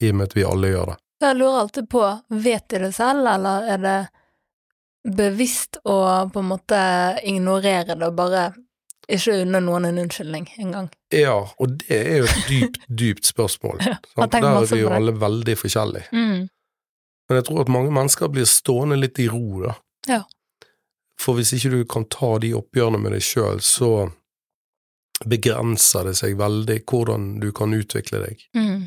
[0.00, 0.96] I og med at vi alle gjør det.
[1.20, 3.98] Jeg lurer alltid på, vet de det selv, eller er det
[5.16, 5.96] bevisst å
[6.32, 6.80] på en måte
[7.28, 8.50] ignorere det og bare
[9.10, 10.88] ikke unne noen en unnskyldning engang?
[11.12, 13.82] Ja, og det er jo et dypt, dypt spørsmål.
[13.84, 13.98] Ja?
[14.22, 16.10] Der er vi jo alle veldig forskjellige.
[16.12, 16.48] Mm.
[17.28, 19.74] Men jeg tror at mange mennesker blir stående litt i ro, da.
[20.08, 20.22] Ja.
[21.20, 24.08] For hvis ikke du kan ta de oppgjørene med deg sjøl, så
[25.28, 28.44] begrenser det seg veldig hvordan du kan utvikle deg.
[28.56, 28.86] Mm.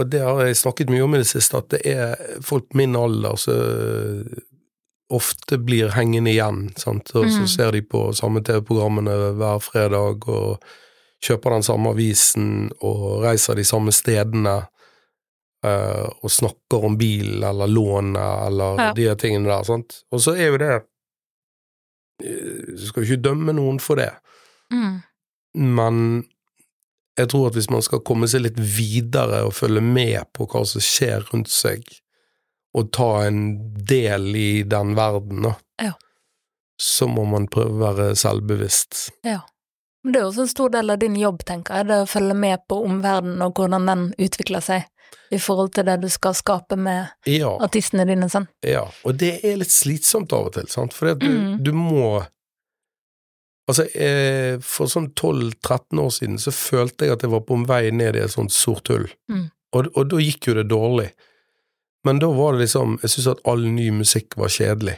[0.00, 2.14] Og det har jeg snakket mye om i det siste, at det er
[2.46, 4.24] folk min alder som
[5.10, 7.48] ofte blir hengende igjen, sant, og så Mm.
[7.50, 10.62] ser de på samme TV-programmene hver fredag og
[11.20, 14.66] kjøper den samme avisen og reiser de samme stedene eh,
[15.62, 18.92] og snakker om bil eller lånet eller Ja.
[18.96, 20.02] de tingene der, sant.
[20.12, 20.70] Og så er jo det
[22.24, 24.10] eh, Du skal jo ikke dømme noen for det,
[24.72, 25.02] Mm.
[25.54, 26.24] men
[27.18, 30.64] jeg tror at hvis man skal komme seg litt videre og følge med på hva
[30.64, 31.82] som skjer rundt seg,
[32.72, 35.92] og ta en del i den verden, da, Ja.
[36.78, 39.10] så må man prøve å være selvbevisst.
[39.24, 42.34] Men det er også en stor del av din jobb, tenker jeg, det å følge
[42.34, 44.86] med på omverdenen og hvordan den utvikler seg
[45.32, 48.48] i forhold til det du skal skape med Ja, artistene dine, sånn.
[48.66, 48.84] ja.
[49.04, 51.62] og det er litt slitsomt av og til, sant, for du, Mm.
[51.62, 52.26] du må
[53.70, 57.66] Altså, eh, for sånn 12-13 år siden så følte jeg at jeg var på en
[57.68, 59.50] vei ned i et sånt sort hull, Mm.
[59.72, 61.12] og, og da gikk jo det dårlig.
[62.04, 64.96] Men da var det liksom Jeg syntes at all ny musikk var kjedelig.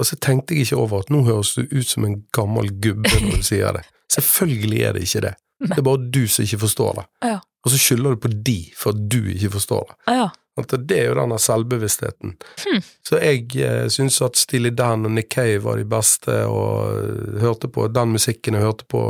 [0.00, 3.06] Og så tenkte jeg ikke over at nå høres du ut som en gammel gubbe
[3.22, 3.84] når du sier det.
[4.12, 5.34] Selvfølgelig er det ikke det.
[5.60, 7.04] Det er bare du som ikke forstår det.
[7.24, 7.38] Ja.
[7.66, 9.96] Og så skylder du på de for at du ikke forstår det.
[10.14, 10.28] Ja.
[10.56, 12.36] At det er jo denne selvbevisstheten.
[12.62, 12.84] Hmm.
[13.04, 17.40] Så jeg eh, syns at Steely Dan og Nick Cave var de beste, og eh,
[17.42, 19.02] hørte på den musikken jeg hørte på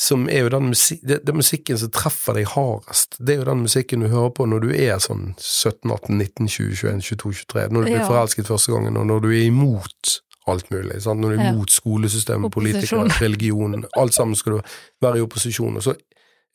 [0.00, 3.18] Som er jo den musik det, det musikken som treffer deg hardest.
[3.20, 6.48] Det er jo den musikken du hører på når du er sånn 17, 18, 19,
[6.48, 7.66] 20, 21, 22, 23.
[7.68, 10.14] Når du blir forelsket første gangen, og når du er imot
[10.48, 11.02] alt mulig.
[11.04, 11.20] Sant?
[11.20, 11.52] Når du er Ja.
[11.52, 14.60] imot skolesystemet, politikere, religion, alt sammen skal du
[15.04, 15.76] være i opposisjon.
[15.76, 15.94] Og så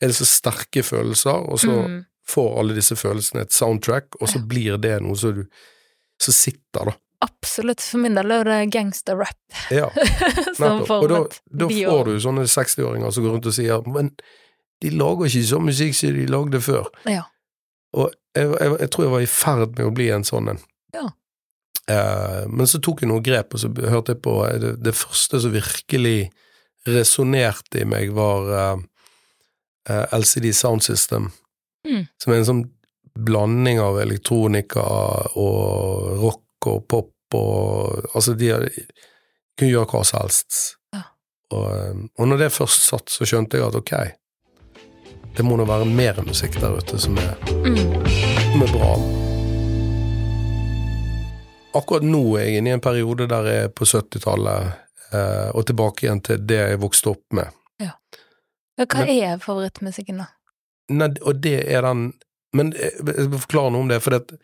[0.02, 2.04] er det så sterke følelser, og så Mm.
[2.28, 6.96] får alle disse følelsene et soundtrack, og så blir det noe som sitter, da.
[7.24, 7.80] Absolutt.
[7.80, 9.38] For min del er det gangsterrap
[9.72, 9.86] Ja,
[10.60, 10.90] nettopp.
[11.00, 14.10] Og da, da får du sånne 60-åringer som går rundt og sier Men
[14.84, 16.90] de lager ikke sånn musikk som de lagde før.
[17.08, 17.22] Ja.
[17.96, 20.60] Og jeg, jeg, jeg tror jeg var i ferd med å bli en sånn en.
[20.92, 21.06] Ja.
[21.88, 24.92] Eh, men så tok jeg noen grep, og så hørte jeg på eh, det, det
[24.98, 26.28] første som virkelig
[26.86, 28.84] resonnerte i meg, var eh,
[29.88, 31.32] LCD Sound System,
[31.86, 32.08] Mm.
[32.18, 32.64] som er en sånn
[33.16, 34.82] blanding av elektronika
[35.36, 38.68] og rock og pop og Altså, de har-
[39.58, 40.76] kunne gjøre hva som helst.
[40.92, 41.02] Ja.
[41.52, 43.92] Og, eh, og når det først satt, så skjønte jeg at ok,
[45.36, 47.76] det må nå være mer musikk der ute som er, Mm.
[48.52, 48.96] som er bra.
[51.76, 54.72] Akkurat nå er jeg inne i en periode der jeg er på 70-tallet,
[55.12, 57.48] eh, og tilbake igjen til det jeg vokste opp med.
[58.76, 60.30] Hva er favorittmusikken, da?
[60.92, 62.12] Nei, og det er den
[62.54, 64.38] Men jeg jeg forklare noe om det, for det,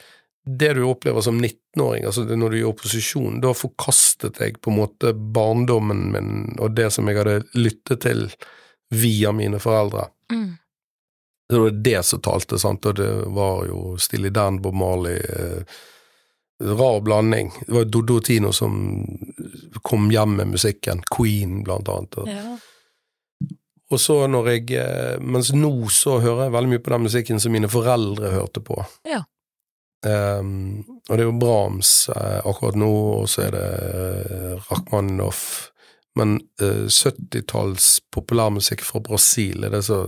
[0.45, 4.73] det du opplever som 19-åring, altså når du er i opposisjon, da forkastet jeg på
[4.73, 8.27] en måte barndommen min og det som jeg hadde lyttet til
[8.93, 10.09] via mine foreldre.
[10.33, 10.51] Mm.
[11.49, 15.81] Det var det som talte, sant, og det var jo Stilly Dan, Bob Marley eh,
[16.63, 17.53] Rar blanding.
[17.67, 18.77] Det var Doddo Tino som
[19.83, 21.03] kom hjem med musikken.
[21.17, 22.19] Queen, blant annet.
[22.19, 22.59] Og, Ja.
[23.93, 27.43] Og så når jeg eh, Mens nå så hører jeg veldig mye på den musikken
[27.43, 28.79] som mine foreldre hørte på.
[29.09, 29.23] Ja.
[30.03, 32.89] Um, og det er jo Brahms uh, akkurat nå,
[33.21, 35.45] og så er det uh, Rachmaninoff.
[36.19, 40.01] Men uh, 70-talls populærmusikk fra Brasil er det så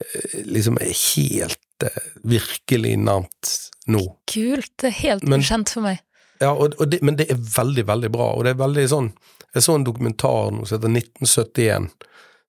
[0.00, 3.52] eh, liksom er helt eh, virkelig nærmt
[3.92, 4.02] nå.
[4.32, 4.72] Kult.
[4.80, 6.00] Det er helt Men- ukjent for meg.
[6.40, 9.08] Ja, og, og det, men det er veldig, veldig bra, og det er veldig sånn
[9.56, 11.88] Jeg så en dokumentar nå som heter 1971,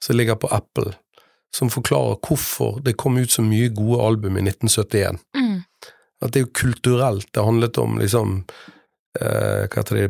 [0.03, 0.93] som ligger på Apple,
[1.55, 5.17] som forklarer hvorfor det kom ut så mye gode album i 1971.
[5.37, 5.57] Mm.
[6.21, 8.43] At det er jo kulturelt, det handlet om liksom
[9.19, 10.09] eh, Hva heter det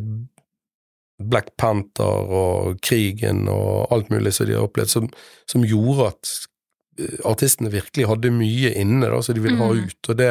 [1.20, 5.10] Black Panther og krigen og alt mulig som de har opplevd, som,
[5.52, 6.32] som gjorde at
[7.00, 9.84] eh, artistene virkelig hadde mye inne da, som de ville ha Mm.
[9.86, 10.10] ut.
[10.10, 10.30] Og det,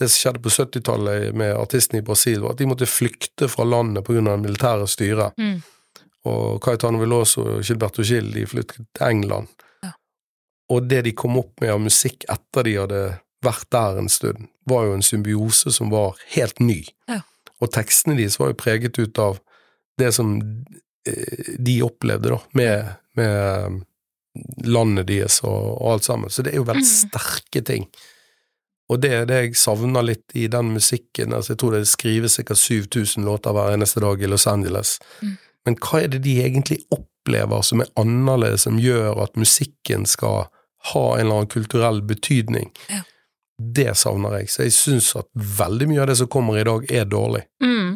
[0.00, 3.64] det som skjedde på 70-tallet med artistene i Brasil, var at de måtte flykte fra
[3.66, 4.20] landet pga.
[4.22, 5.34] det militære styret.
[5.38, 5.58] Mm.
[6.28, 9.48] Og Caetano Veloso og Gilberto Gil de flyttet til England.
[9.82, 9.90] Ja.
[10.70, 13.00] Og det de kom opp med av musikk etter de hadde
[13.42, 16.84] vært der en stund, var jo en symbiose som var helt ny.
[17.10, 17.20] Ja.
[17.62, 19.40] Og tekstene deres var jo preget ut av
[19.98, 20.36] det som
[21.06, 23.80] eh, de opplevde, da, med, med eh,
[24.70, 26.30] landet deres og, og alt sammen.
[26.30, 26.92] Så det er jo veldig Mm.
[27.10, 27.88] sterke ting.
[28.90, 31.32] Og det er det jeg savner litt i den musikken.
[31.32, 34.98] Altså, jeg tror det skrives sikkert 7000 låter hver eneste dag i Los Angeles.
[35.22, 35.36] Mm.
[35.66, 40.46] Men hva er det de egentlig opplever som er annerledes, som gjør at musikken skal
[40.92, 42.72] ha en eller annen kulturell betydning?
[42.90, 43.04] Ja.
[43.62, 44.50] Det savner jeg.
[44.50, 47.44] Så jeg syns at veldig mye av det som kommer i dag, er dårlig.
[47.62, 47.94] Mm.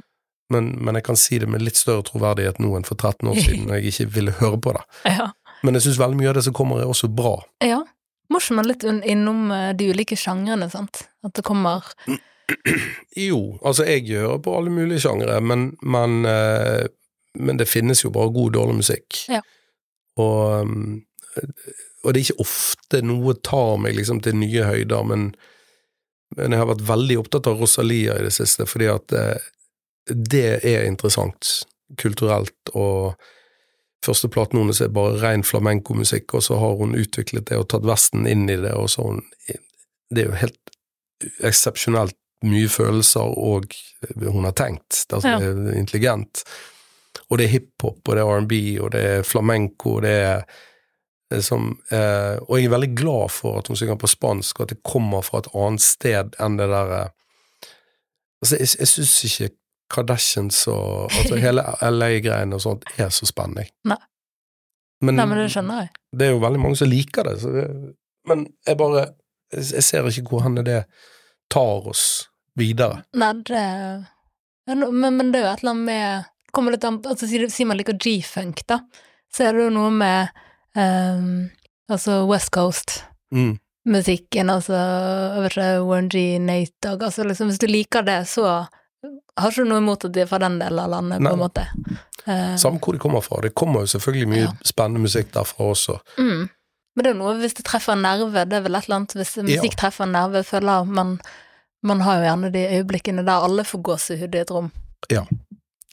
[0.54, 3.40] Men, men jeg kan si det med litt større troverdighet nå enn for 13 år
[3.40, 4.84] siden, når jeg ikke ville høre på det.
[5.18, 5.32] Ja.
[5.64, 7.38] Men jeg syns veldig mye av det som kommer, er også bra.
[7.64, 7.82] ja.
[8.26, 11.04] Ikke man litt innom eh, de ulike sjangrene, sant?
[11.24, 11.86] At det kommer
[13.28, 16.88] Jo, altså jeg hører på alle mulige sjangre, men, men, eh,
[17.38, 19.20] men det finnes jo bare god og dårlig musikk.
[19.32, 19.42] Ja.
[20.22, 21.04] Og, um,
[22.04, 25.30] og det er ikke ofte noe tar meg liksom til nye høyder, men,
[26.36, 29.24] men jeg har vært veldig opptatt av Rosalia i det siste, fordi at det,
[30.06, 31.66] det er interessant
[32.00, 33.16] kulturelt, og
[34.06, 37.86] første platen hennes er bare ren flamenco-musikk, og så har hun utviklet det og tatt
[37.86, 39.24] vesten inn i det, og så hun
[40.06, 40.76] Det er jo helt
[41.42, 42.14] eksepsjonelt
[42.46, 43.72] mye følelser, og
[44.22, 45.06] hun har tenkt.
[45.10, 45.38] Altså, Ja.
[45.40, 46.44] Det er intelligent.
[47.30, 50.42] Og det er hiphop, og det er R&B, og det er flamenco, og det er,
[51.30, 54.60] det er som eh, Og jeg er veldig glad for at hun synger på spansk,
[54.60, 57.06] og at det kommer fra et annet sted enn det derre
[58.44, 59.54] Altså, jeg, jeg syns ikke
[59.90, 63.64] Kardashians og altså hele LA-greiene og sånt er så spennende.
[63.88, 63.98] Nei.
[65.00, 65.90] Men, Nei, men det skjønner jeg.
[66.18, 67.66] det er jo veldig mange som liker det, så det
[68.26, 69.02] men jeg bare
[69.54, 70.84] jeg jeg ser ikke hvor hen det
[71.52, 73.04] tar oss videre.
[73.14, 73.62] Nei, det
[74.66, 74.82] men,
[75.16, 77.98] men det er jo et eller annet med kommer litt an altså, Sier man liker
[78.00, 78.80] G-funk, da,
[79.32, 80.32] så er det jo noe med
[80.76, 81.50] um,
[81.92, 84.50] altså West Coast-musikken, Mm.
[84.56, 88.46] altså jeg vet ikke, Warren G, Nate Dogg altså liksom, Hvis du liker det, så
[89.36, 91.30] har ikke noe imot at de er fra den delen av landet, Nei.
[91.30, 91.64] på en måte.
[92.26, 93.38] Uh, Samme hvor de kommer fra.
[93.44, 94.52] Det kommer jo selvfølgelig mye Ja.
[94.64, 95.98] spennende musikk derfra også.
[96.18, 96.48] Mm.
[96.96, 99.12] Men det er noe hvis det treffer en nerve, det er vel et eller annet
[99.18, 101.18] hvis musikk treffer en nerve, føler man
[101.86, 104.72] man har jo gjerne de øyeblikkene der alle får gåsehud i et rom.
[105.12, 105.26] Ja.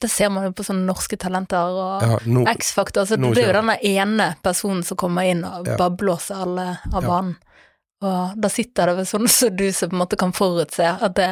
[0.00, 3.52] Det ser man jo på sånne norske talenter og Ja, no, X-Factor, Så det er
[3.52, 5.76] jo den ene personen som kommer inn og Ja.
[5.78, 7.36] bare blåser alle av banen.
[8.02, 11.14] Og da sitter det ved sånn som du som på en måte kan forutse at
[11.14, 11.30] det,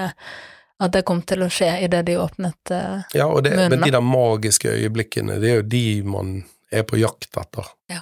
[0.81, 3.85] at det kom til å skje idet de åpnet uh, ja, og det, munnen, men
[3.85, 7.67] de der magiske øyeblikkene, det er jo de man er på jakt etter.
[7.93, 8.01] Ja.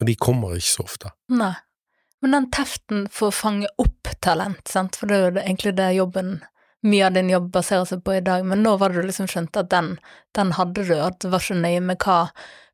[0.00, 1.12] Og de kommer ikke så ofte.
[1.28, 1.54] Nei.
[2.20, 5.92] Men den teften for å fange opp talent, sant, for det er jo egentlig det
[5.96, 6.40] jobben
[6.82, 9.28] Mye av din jobb baserer seg på i dag, men nå var det du liksom
[9.28, 9.94] skjønte at den,
[10.36, 12.20] den hadde du, at det var ikke nøye med hva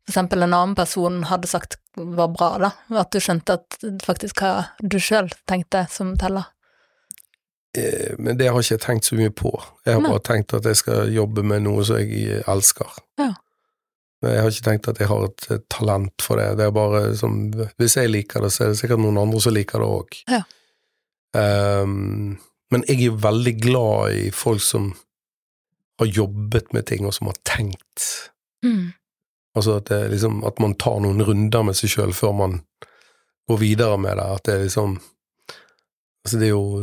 [0.07, 4.39] for eksempel en annen person hadde sagt var bra, da, at du skjønte at faktisk
[4.45, 6.47] hva du sjøl tenkte som teller.
[7.77, 9.51] Eh, Men det har ikke jeg tenkt så mye på.
[9.85, 10.13] Jeg har Nei.
[10.13, 12.95] bare tenkt at jeg skal jobbe med noe som jeg elsker.
[13.19, 13.33] Ja.
[14.27, 16.57] Jeg har ikke tenkt at jeg har et, talent for det.
[16.59, 19.55] Det er bare som Hvis jeg liker det, så er det sikkert noen andre som
[19.55, 20.21] liker det òg.
[20.31, 20.43] Ja.
[22.71, 24.91] Men jeg er veldig glad i folk som
[26.01, 28.07] har jobbet med ting, og som har tenkt.
[28.65, 28.91] Mm.
[29.57, 32.59] Altså at, det liksom, at man tar noen runder med seg sjøl før man
[33.49, 34.27] går videre med det.
[34.27, 34.99] At det er liksom
[36.27, 36.81] Altså, det er jo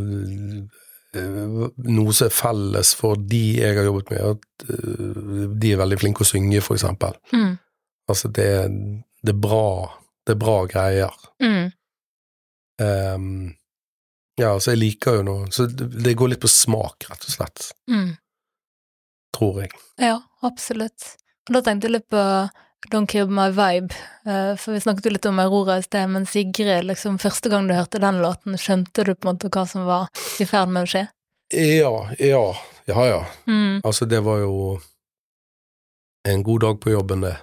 [1.19, 5.81] eh, noe som er felles for de jeg har jobbet med, at eh, de er
[5.81, 7.17] veldig flinke å synge, for eksempel.
[7.36, 7.57] Mm.
[8.07, 8.47] Altså, det,
[9.19, 9.65] det er bra
[10.23, 11.17] Det er bra greier.
[11.43, 11.65] Mm.
[12.86, 13.51] Ehm,
[14.36, 17.69] ja, altså, jeg liker jo noe Så det, går litt på smak, rett og slett.
[17.91, 18.15] Mm.
[19.38, 19.73] Tror jeg.
[20.01, 21.13] Ja, absolutt.
[21.47, 22.23] Og da tenkte jeg litt på
[22.91, 26.25] Don't Kill My Vibe, eh, for vi snakket jo litt om Aurora i sted, men
[26.29, 29.86] Sigrid, liksom, første gang du hørte den låten, skjønte du på en måte hva som
[29.88, 30.09] var
[30.41, 31.05] i ferd med å skje?
[31.53, 32.43] Ja, ja,
[32.89, 33.21] ja, ja.
[33.47, 33.81] Mm.
[33.84, 34.53] Altså, det var jo
[36.27, 37.38] en god dag på jobben, det.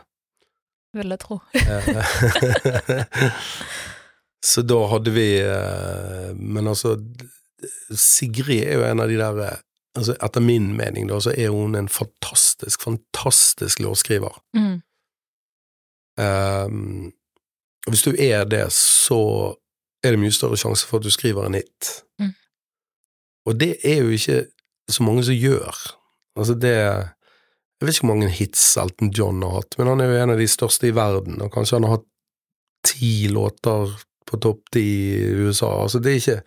[0.96, 1.40] Vil jeg tro.
[4.44, 6.94] Så da hadde vi eh, Men altså,
[7.92, 9.58] Sigrid er jo en av de der eh,
[9.98, 14.36] altså Etter min mening, da, så er hun en fantastisk, fantastisk låtskriver.
[14.54, 14.76] Mm.
[16.20, 17.12] Um,
[17.88, 19.20] hvis du er det, så
[20.04, 21.90] er det mye større sjanse for at du skriver en hit.
[22.20, 22.34] Mm.
[23.50, 24.44] Og det er jo ikke
[24.90, 25.74] så mange som gjør.
[26.38, 30.10] Altså det Jeg vet ikke hvor mange hits Elton John har hatt, men han er
[30.10, 32.08] jo en av de største i verden, og kanskje han har hatt
[32.84, 33.94] ti låter
[34.30, 34.82] på topp ti
[35.18, 35.68] i USA.
[35.84, 36.40] Altså det er ikke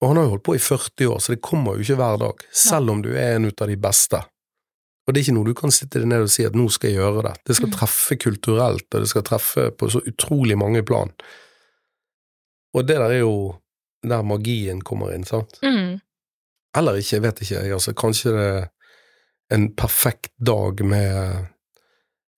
[0.00, 2.16] Og han har jo holdt på i 40 år, så det kommer jo ikke hver
[2.22, 4.20] dag, selv om du er en av de beste.
[5.04, 6.88] Og det er ikke noe du kan sitte deg ned og si at nå skal
[6.92, 7.32] jeg gjøre det.
[7.50, 7.74] Det skal Mm.
[7.74, 11.10] treffe kulturelt, og det skal treffe på så utrolig mange plan.
[12.74, 13.34] Og det der er jo
[14.06, 15.58] der magien kommer inn, sant.
[15.62, 16.00] Mm.
[16.78, 17.92] Eller ikke, jeg vet ikke, altså.
[17.92, 18.68] Kanskje det er
[19.56, 21.46] en perfekt dag med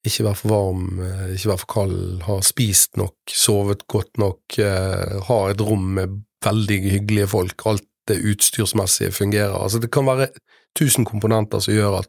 [0.07, 4.59] ikke være for varm, eh, ikke være for kald, ha spist nok, sovet godt nok,
[4.59, 9.55] eh, ha et rom med veldig hyggelige folk, alt det utstyrsmessige fungerer.
[9.55, 10.29] Altså det kan være
[10.75, 12.09] tusen komponenter som gjør at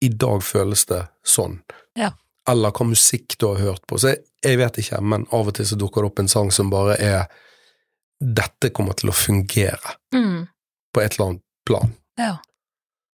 [0.00, 1.58] i dag føles det sånn.
[1.98, 2.12] Ja.
[2.48, 3.98] Eller hva musikk du har hørt på.
[4.00, 6.50] Så jeg, jeg vet ikke, men av og til så dukker det opp en sang
[6.54, 7.26] som bare er
[8.18, 10.48] Dette kommer til å fungere Mm.
[10.94, 11.92] på et eller annet plan.
[12.18, 12.38] Ja.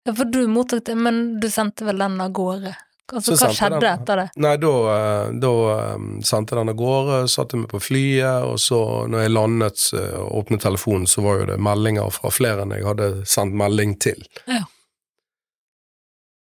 [0.07, 2.73] ja, for du mottok det, men du sendte vel den av gårde?
[3.13, 4.29] Altså, hva skjedde den- etter det?
[4.41, 8.79] Nei, da, eh, da eh, sendte den av gårde, satte meg på flyet, og så
[9.13, 12.73] når jeg landet eh, og åpnet telefonen, så var jo det meldinger fra flere enn
[12.73, 14.25] jeg hadde sendt melding til.
[14.49, 14.63] Ja.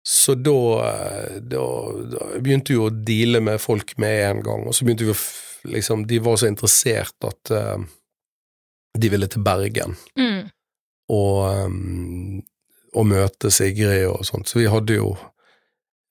[0.02, 0.52] Så da,
[1.40, 1.64] da,
[2.12, 5.18] da begynte jo å deale med folk med en gang, og så begynte vi å
[5.74, 7.76] liksom De var så interessert at uh,
[8.96, 10.46] de ville til Bergen Mm.
[11.12, 12.38] og, um,
[12.96, 14.48] og møte Sigrid og sånt.
[14.48, 15.10] Så vi hadde jo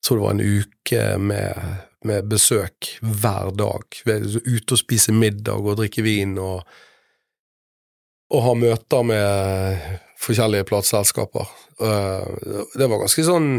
[0.04, 1.74] tror det var en uke med,
[2.04, 4.00] med besøk hver dag.
[4.06, 6.64] Ute og spise middag og drikke vin og,
[8.30, 9.84] og ha møter med
[10.20, 11.52] forskjellige plateselskaper.
[11.80, 13.52] Uh, det var ganske sånn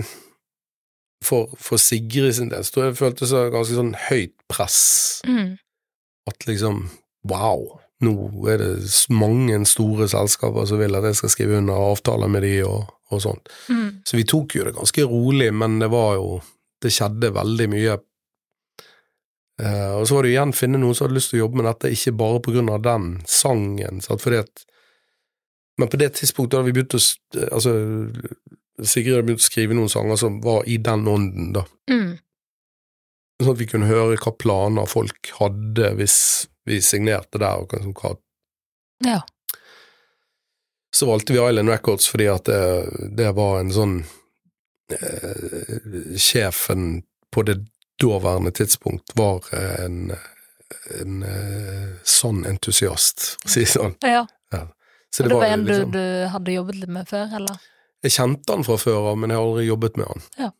[1.26, 4.82] for, for Sigrid sin del så jeg det føltes som ganske sånn høyt press.
[5.28, 5.56] Mm.
[6.30, 6.88] At liksom
[7.30, 7.68] wow,
[8.02, 8.16] nå
[8.50, 8.74] er det
[9.14, 13.24] mange store selskaper som vil at jeg skal skrive under avtaler med de og, og
[13.24, 13.52] sånt.
[13.70, 14.02] Mm.
[14.08, 16.42] Så vi tok jo det ganske rolig, men det var jo
[16.82, 17.96] Det skjedde veldig mye.
[19.62, 21.68] Eh, og så var det igjen finne noen som hadde lyst til å jobbe med
[21.70, 24.64] dette, ikke bare på grunn av den sangen, sant, fordi at
[25.78, 27.72] Men på det tidspunktet da vi begynte å Altså,
[28.82, 31.64] Sigrid hadde begynt å skrive noen sanger som var i den ånden, da.
[31.90, 32.18] Mm.
[33.42, 36.18] Sånn at vi kunne høre hva planer folk hadde hvis
[36.70, 38.16] vi signerte der, og hva
[39.06, 39.22] Ja.
[40.94, 42.62] Så valgte vi Island Records fordi at det,
[43.18, 43.94] det var en sånn
[44.92, 47.58] eh, Sjefen på det
[48.02, 50.12] daværende tidspunkt var en,
[51.00, 53.96] en eh, sånn entusiast, å si det sånn.
[54.02, 54.26] ja.
[55.12, 57.58] Så Og det var var en liksom- du hadde jobbet litt med før, eller?
[58.04, 60.22] Jeg kjente han fra før av, men jeg har aldri jobbet med han.
[60.38, 60.52] Ja.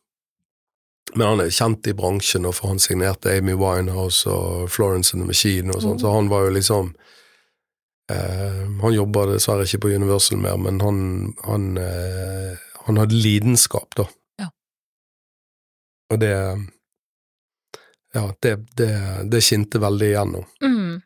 [1.14, 5.22] Men han er kjent i bransjen, og for han signerte Amy Winehouse og Florence and
[5.22, 6.00] the Machine og sånn, Mm.
[6.00, 7.00] så han var jo liksom eh,
[8.82, 10.98] Han jobber dessverre ikke på Universal mer, men han,
[11.46, 14.08] han, eh, han hadde lidenskap, da.
[14.42, 14.50] Ja.
[16.12, 16.34] Og det
[18.12, 18.90] Ja, det, det,
[19.32, 20.44] det skinte veldig igjennom.
[20.60, 21.00] Mm.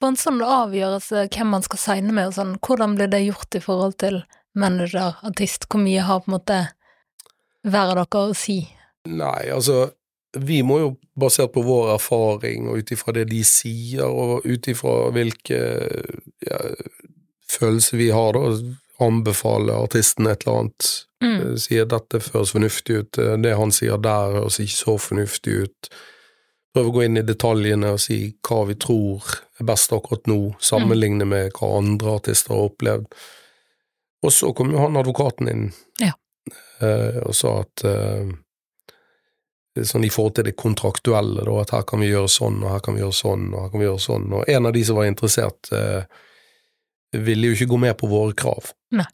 [0.00, 3.54] På en sånn avgjørelse hvem man skal signe med og sånn, hvordan ble det gjort
[3.54, 4.22] i forhold til
[4.58, 5.68] manager, artist?
[5.70, 6.58] Hvor mye har på en måte
[7.62, 8.58] hver av dere å si?
[9.06, 9.90] Nei, altså
[10.38, 14.68] vi må jo, basert på vår erfaring og ut ifra det de sier, og ut
[14.70, 15.58] ifra hvilke
[16.46, 16.60] ja,
[17.50, 18.52] følelser vi har, da,
[19.00, 20.88] anbefale artisten et eller annet.
[21.24, 21.34] Mm.
[21.40, 25.56] Eh, Sier dette høres fornuftig ut, eh, det han sier der høres ikke så fornuftig
[25.64, 25.90] ut.
[26.74, 29.24] Prøve å gå inn i detaljene og si hva vi tror
[29.58, 33.08] er best akkurat nå, sammenligne med hva andre artister har opplevd.
[34.22, 35.66] Og så kom jo han advokaten inn
[35.98, 36.12] Ja.
[36.80, 37.82] eh, og sa at
[39.80, 42.58] det er sånn i forhold til det kontraktuelle, da, at her kan vi gjøre sånn,
[42.60, 44.26] og her kan vi gjøre sånn, og her kan vi gjøre sånn.
[44.36, 46.18] Og en av de som var interessert, eh,
[47.16, 48.68] ville jo ikke gå med på våre krav.
[48.92, 49.06] Nei.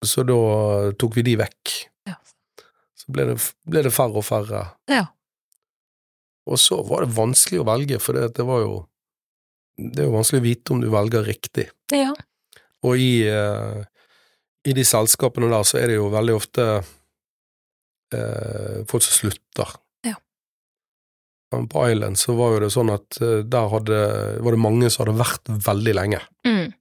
[0.00, 0.38] Så da
[0.96, 1.74] tok vi de vekk.
[2.08, 2.16] Ja.
[2.96, 3.36] Så ble det,
[3.68, 4.64] ble det færre og færre.
[4.88, 5.04] Ja.
[6.48, 8.74] Og så var det vanskelig å velge, for det, det var jo
[9.76, 11.68] Det er jo vanskelig å vite om du velger riktig.
[11.90, 12.12] Ja.
[12.86, 13.80] Og i, eh,
[14.64, 16.66] i de selskapene der så er det jo veldig ofte
[18.14, 19.74] eh, folk som slutter.
[21.54, 23.98] Men På Island så var jo det sånn at eh, der hadde,
[24.42, 26.72] var det mange som hadde vært veldig lenge, Mm.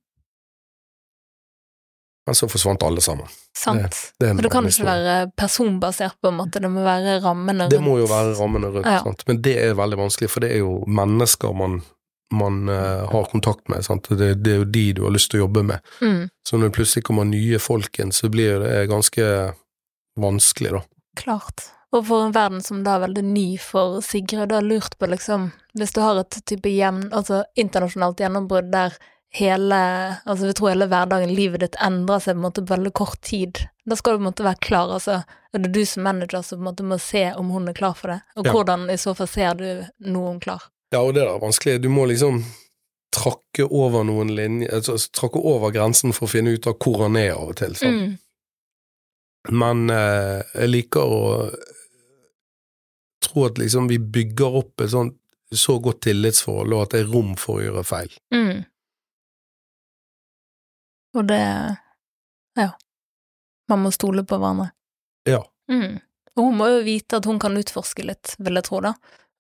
[2.26, 3.28] men så forsvant alle sammen.
[3.58, 3.82] Sant.
[4.20, 7.68] Det, det Og det kan ikke være personbasert, på en måte, det må være rammene
[7.72, 9.02] Det må jo være rammene rundt, Ja.
[9.04, 9.26] sant?
[9.28, 11.82] men det er veldig vanskelig, for det er jo mennesker man,
[12.32, 13.84] man uh, har kontakt med.
[13.84, 14.08] Sant?
[14.10, 15.84] Det, det er jo de du har lyst til å jobbe med.
[16.02, 16.30] Mm.
[16.48, 19.28] Så når det plutselig kommer nye folk inn, så blir det ganske
[20.20, 20.82] vanskelig, da.
[21.20, 21.68] Klart.
[21.94, 25.10] Og for en verden som da er veldig ny for Sigrid, da har lurt på
[25.12, 28.96] liksom Hvis du har et type jevn, altså internasjonalt gjennombrudd der
[29.34, 29.78] hele
[30.30, 33.22] Altså vi tror hele hverdagen, livet ditt endrer seg på en måte på veldig kort
[33.26, 33.64] tid.
[33.86, 35.24] Da skal du på en måte være klar, altså.
[35.54, 37.96] Er det du som manager som på en måte må se om hun er klar
[37.98, 38.20] for det?
[38.38, 38.52] Og Ja.
[38.54, 40.70] hvordan i så fall ser du noen klar?
[40.94, 41.82] Ja, og det er vanskelig.
[41.82, 42.44] Du må liksom
[43.14, 47.18] trakke over noen linjer, altså trakke over grensen for å finne ut av hvor han
[47.18, 47.74] er av og til.
[47.78, 48.00] Sånn.
[48.00, 48.20] Mm.
[49.52, 51.50] Men eh, jeg liker å
[53.34, 55.18] tro at liksom vi bygger opp et sånt
[55.54, 58.14] så godt tillitsforhold, og at det er rom for å gjøre feil.
[58.34, 58.64] Mm.
[61.18, 61.78] Og det
[62.58, 62.72] Ja.
[63.70, 64.72] Man må stole på hverandre.
[65.26, 65.44] Ja.
[65.72, 66.00] Mm.
[66.36, 68.94] Og hun må jo vite at hun kan utforske litt, vil jeg tro, da.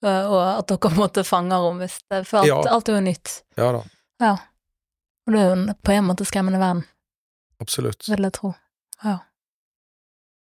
[0.04, 2.62] Eh, Og at dere på en måte fanger henne hvis det For alt, Ja.
[2.74, 3.44] alt er jo nytt.
[3.58, 3.84] Ja da,
[4.20, 4.34] Ja.
[5.28, 6.84] Og det er jo på en måte skremmende verden,
[7.62, 8.08] absolutt.
[8.10, 8.54] vil jeg tro.
[9.04, 9.20] Ja.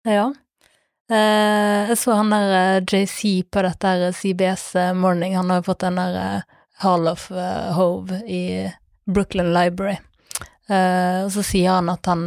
[0.05, 0.33] Ja.
[1.13, 5.61] Eh, jeg så han der eh, JC på dette her CBS eh, Morning, han har
[5.61, 6.47] jo fått den der
[6.81, 7.29] Hall of
[7.77, 8.71] Hove i
[9.07, 9.99] Brooklyn Library.
[10.73, 12.25] Og så sier han at han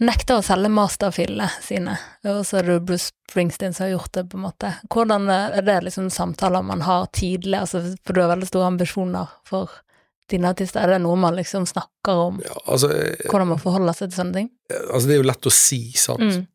[0.00, 4.24] nekter å selge masterfilene sine, og så er det Bruce Springsteen som har gjort det,
[4.30, 4.70] på en måte.
[4.94, 9.34] Hvordan er det liksom samtaler man har tidlig, altså, for du har veldig store ambisjoner
[9.48, 9.74] for
[10.30, 12.94] dine artister, er det noe man liksom snakker om, Ja, altså,
[13.26, 14.48] hvordan man forholder seg til sånne ting?
[14.78, 16.24] altså, det er jo lett å si, sant.
[16.24, 16.46] Mm.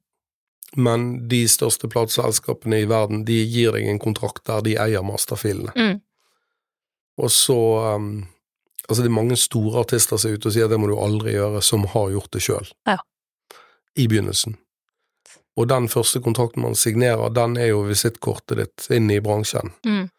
[0.75, 5.73] Men de største plateselskapene i verden, de gir deg en kontrakt der de eier masterfilene.
[5.77, 5.99] Mm.
[7.21, 7.59] Og så
[7.95, 8.13] um,
[8.89, 10.97] Altså, det er mange store artister som er ute og sier at det må du
[10.99, 12.65] aldri gjøre, som har gjort det sjøl.
[12.83, 12.97] Ja.
[13.95, 14.57] I begynnelsen.
[15.55, 19.71] Og den første kontrakten man signerer, den er jo visittkortet ditt inn i bransjen.
[19.87, 20.09] Mm.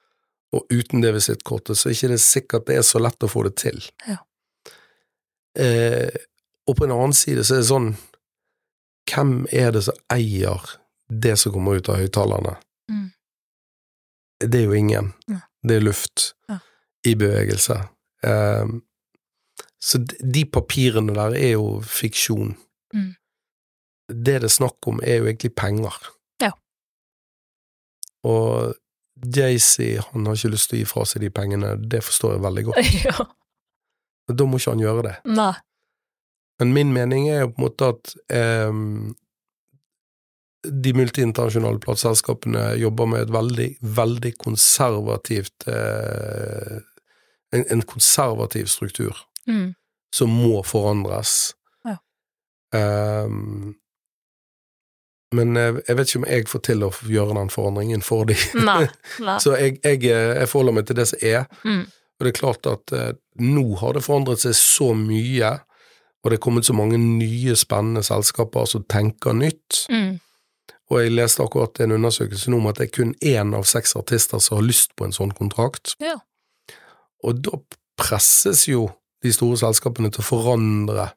[0.56, 3.44] Og uten det visittkortet, så er ikke det sikkert det er så lett å få
[3.48, 3.82] det til.
[4.08, 4.16] Ja.
[5.60, 6.22] Eh,
[6.64, 7.92] og på en annen side så er det sånn
[9.10, 10.60] Hvem er det som eier
[11.10, 12.56] det som kommer ut av høyttalerne?
[12.90, 13.10] Mm.
[14.40, 15.12] Det er jo ingen.
[15.30, 15.40] Ja.
[15.64, 16.58] Det er luft Ja.
[17.06, 17.76] i bevegelse.
[18.24, 18.82] Um,
[19.84, 22.56] så de- papirene der er jo fiksjon.
[22.94, 23.14] Mm.
[24.08, 25.92] Det det er snakk om, er jo egentlig penger.
[26.40, 26.50] Ja.
[28.24, 28.74] Og
[29.36, 32.42] Jay-Z, han har ikke lyst til å gi fra seg de pengene, det forstår jeg
[32.44, 32.90] veldig godt.
[33.08, 33.26] ja.
[34.34, 35.14] Da må ikke han gjøre det.
[35.36, 35.52] Nei.
[36.60, 38.72] Men min mening er jo på en måte at eh,
[40.64, 46.78] de multiinternasjonale plateselskapene jobber med et veldig, veldig konservativt eh,
[47.54, 49.74] en, en konservativ struktur Mm.
[50.16, 51.50] som må forandres.
[51.84, 51.98] Ja.
[52.72, 53.28] Eh,
[55.34, 58.40] men jeg, jeg vet ikke om jeg får til å gjøre den forandringen for dem.
[58.64, 58.86] Nei.
[59.26, 59.34] Nei.
[59.42, 61.44] Så jeg, jeg, eh, jeg forholder meg til det som er.
[61.66, 61.82] Mm.
[61.90, 63.10] Og det er klart at eh,
[63.42, 65.50] nå har det forandret seg så mye,
[66.24, 69.84] og det er kommet så mange nye, spennende selskaper som tenker nytt.
[69.92, 70.14] Mm.
[70.90, 73.92] Og jeg leste akkurat en undersøkelse nå om at det er kun én av seks
[74.00, 75.94] artister som har lyst på en sånn kontrakt.
[76.00, 76.16] Ja.
[77.24, 77.60] Og da
[78.00, 78.88] presses jo
[79.24, 81.10] de store selskapene til å forandre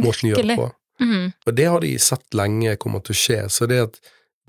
[0.00, 0.70] måten de gjør det på.
[1.00, 1.28] Mm.
[1.46, 3.84] Og det har de sett lenge kommer til å skje, så det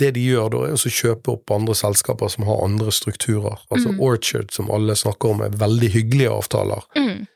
[0.01, 3.59] det de gjør da, er å kjøpe opp andre selskaper som har andre strukturer.
[3.69, 3.99] Altså Mm.
[4.01, 6.81] Orchard, som alle snakker om, er veldig hyggelige avtaler.
[6.95, 7.27] Mm.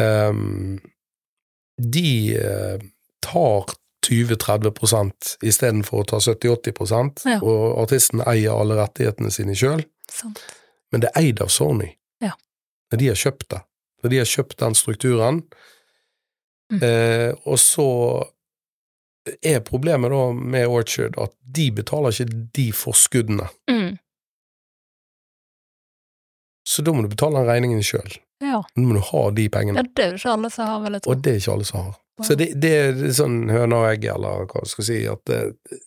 [0.00, 0.80] Ehm,
[1.76, 2.78] de eh,
[3.24, 3.72] tar
[4.06, 7.40] 20-30 istedenfor å ta 70-80 Ja.
[7.42, 9.82] og artisten eier alle rettighetene sine sjøl.
[10.92, 11.90] Men det er eid av Sony.
[12.22, 12.32] Ja.
[12.92, 13.60] Når de har kjøpt det.
[14.02, 15.42] Når de har kjøpt den strukturen.
[16.70, 16.80] Mm.
[16.82, 17.88] Eh, og så
[19.42, 23.48] er problemet da med Orchard at de betaler ikke de forskuddene.
[23.70, 23.96] Mm.
[26.66, 28.16] Så da må du betale den regningen sjøl.
[28.44, 28.62] Ja.
[28.76, 29.82] Nå må du ha de ja, pengene.
[29.96, 31.14] det er jo ikke alle som har, vel, jeg tror.
[31.16, 31.94] Og det er ikke alle som har.
[32.16, 32.24] Wow.
[32.26, 35.40] Så det, det er sånn høna og egg, eller hva skal jeg si, at det,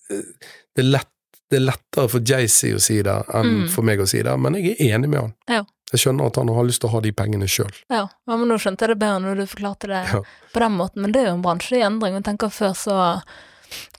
[0.10, 1.10] det, er lett,
[1.50, 3.68] det er lettere for Jay-Z å si det enn Mm.
[3.74, 5.34] for meg å si det, men jeg er enig med han.
[5.50, 5.64] Ja.
[5.90, 7.72] Jeg skjønner at han har lyst til å ha de pengene sjøl.
[7.90, 10.22] Ja, ja, men nå skjønte jeg det bedre når du forklarte det Ja.
[10.54, 12.14] på den måten, men det er jo en bransje i endring.
[12.14, 12.98] Jeg tenker Før så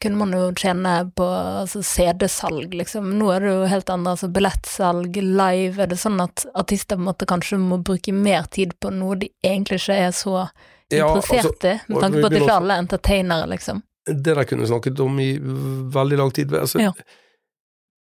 [0.02, 1.26] kunne man jo tjene på
[1.62, 3.10] altså, CD-salg, liksom.
[3.18, 5.78] Nå er det jo helt andre, altså billettsalg, live.
[5.82, 9.80] Er det sånn at artister måte kanskje må bruke mer tid på noe de egentlig
[9.82, 10.34] ikke er så
[10.90, 13.82] Ja, interessert i, med tanke på at de ikke alle er entertainere, liksom.
[14.10, 16.54] Det der kunne snakket om i veldig lang tid.
[16.56, 16.92] Altså, Ja.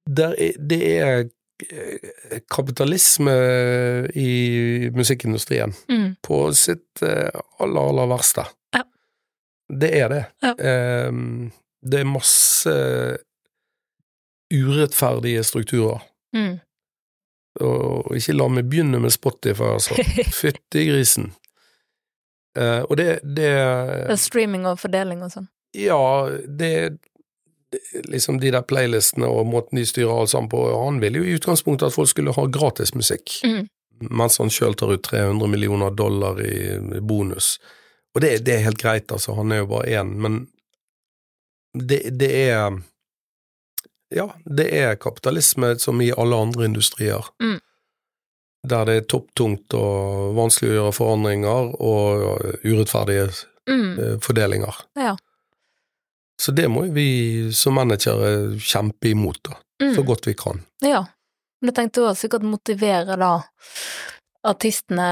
[0.09, 1.25] er, det er
[1.71, 3.33] eh, kapitalisme
[4.15, 6.15] i musikkindustrien Mm.
[6.23, 7.29] på sitt eh,
[7.59, 8.45] aller, aller verste.
[9.69, 10.23] Det er det.
[10.41, 10.53] Ja.
[10.57, 11.51] Ehm,
[11.85, 12.73] det er masse
[14.53, 16.01] urettferdige strukturer.
[16.35, 16.57] Mm.
[17.61, 19.97] Og ikke la meg begynne med Spotify, altså.
[20.41, 21.31] Fytti grisen.
[22.57, 25.49] Eh, og det, det er streaming og fordeling og sånn.
[25.77, 26.01] Ja,
[26.47, 26.71] det,
[27.69, 31.27] det Liksom de der playlistene og måten de styrer alt sammen på Han ville jo
[31.29, 33.67] i utgangspunktet at folk skulle ha gratis musikk, Mm.
[34.09, 37.59] mens han sjøl tar ut 300 millioner dollar i bonus.
[38.15, 40.39] Og det, det er helt greit, altså, han er jo bare én, men
[41.77, 42.79] det, det er
[44.09, 47.27] Ja, det er kapitalisme som i alle andre industrier.
[47.43, 47.59] Mm.
[48.67, 53.29] Der det er topptungt og vanskelig å gjøre forandringer og urettferdige
[53.69, 53.99] Mm.
[53.99, 54.75] eh, fordelinger.
[54.97, 55.11] Ja.
[56.41, 59.93] Så det må vi som managere kjempe imot, da, Mm.
[59.95, 60.63] så godt vi kan.
[60.81, 61.05] Ja.
[61.61, 63.43] Men jeg tenkte også sikkert motivere da
[64.47, 65.05] artistene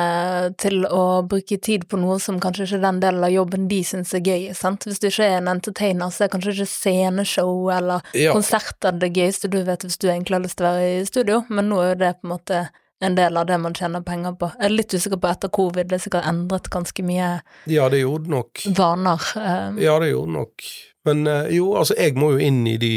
[0.61, 3.81] til å bruke tid på noe som kanskje ikke er den delen av jobben de
[3.83, 4.85] syns er gøy, sant.
[4.87, 9.11] Hvis du ikke er en entertainer, så er kanskje ikke sceneshow eller Ja, konserter det
[9.17, 11.81] gøyeste du vet hvis du egentlig har lyst til å være i studio, men nå
[11.83, 12.61] er jo det på en måte
[13.03, 14.47] en del av det man tjener penger på.
[14.57, 17.27] Jeg er litt usikker på etter covid, det er sikkert endret ganske mye
[17.69, 18.63] ja, det gjorde nok.
[18.79, 19.27] vaner.
[19.37, 20.63] eh, Ja, det gjorde nok.
[21.05, 22.93] Men eh, jo, altså, jeg må jo inn i de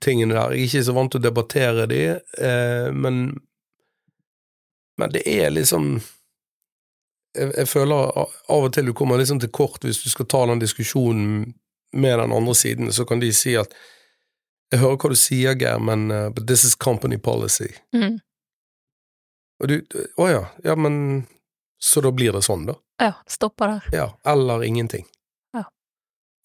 [0.00, 0.52] tingene der.
[0.54, 2.02] Jeg er ikke så vant til å debattere de,
[2.38, 3.40] eh, men
[5.00, 5.94] Men det er liksom
[7.36, 10.44] jeg, jeg føler av og til du kommer liksom til kort hvis du skal ta
[10.50, 11.52] den diskusjonen
[11.92, 13.72] med den andre siden, så kan de si at
[14.70, 17.72] jeg hører hva du sier, Geir, men uh, but this is company policy.
[17.94, 18.20] mm.
[19.60, 19.80] Og du
[20.16, 21.26] Å ja, ja, men
[21.80, 22.74] Så da blir det sånn, da?
[23.00, 23.84] Ja, stopper der.
[23.96, 24.06] Ja.
[24.28, 25.06] Eller ingenting.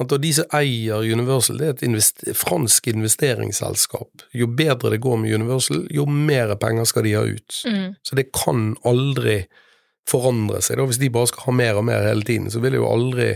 [0.04, 4.26] Og de som eier Universal, det er et invest fransk investeringsselskap.
[4.36, 7.62] Jo bedre det går med Universal, jo mer penger skal de ha ut.
[7.64, 7.94] Mm.
[8.04, 9.46] Så det kan aldri
[10.10, 10.82] forandre seg.
[10.82, 10.88] Da.
[10.90, 13.30] Hvis de bare skal ha mer og mer hele tiden, så vil det jo aldri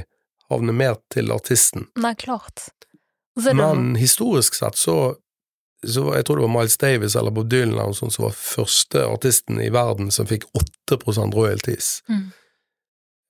[0.49, 1.88] havne mer til artisten.
[2.01, 2.68] Nei, klart.
[3.39, 5.16] Det Men historisk sett så,
[5.88, 9.05] så Jeg tror det var Miles Davis eller Bob Dylan eller sånt som var første
[9.05, 10.43] artisten i verden som fikk
[10.91, 10.99] 8
[11.32, 12.01] royalties.
[12.10, 12.26] Mm.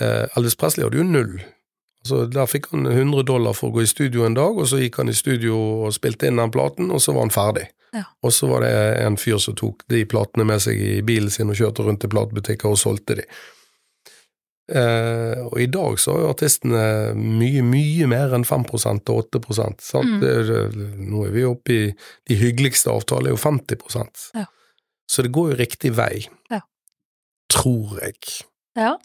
[0.02, 1.36] Eh, Elvis Presley hadde jo null.
[2.00, 4.80] Altså, der fikk han 100 dollar for å gå i studio en dag, og så
[4.80, 7.68] gikk han i studio og spilte inn den platen, og så var han ferdig.
[7.96, 8.06] Ja.
[8.24, 8.74] Og så var det
[9.04, 12.12] en fyr som tok de platene med seg i bilen sin og kjørte rundt til
[12.14, 13.26] platebutikker og solgte de.
[14.70, 16.84] Eh, og i dag så har jo artistene
[17.18, 19.82] mye, mye mer enn 5 og 8 sant?
[20.06, 20.20] Mm.
[20.22, 20.34] Det
[21.10, 21.88] nå er vi oppe i
[22.30, 24.46] De hyggeligste avtalene er jo 50 Ja.
[25.10, 26.28] Så det går jo riktig vei.
[26.54, 26.62] Ja.
[27.50, 28.46] Tror jeg.
[28.78, 29.00] Ja.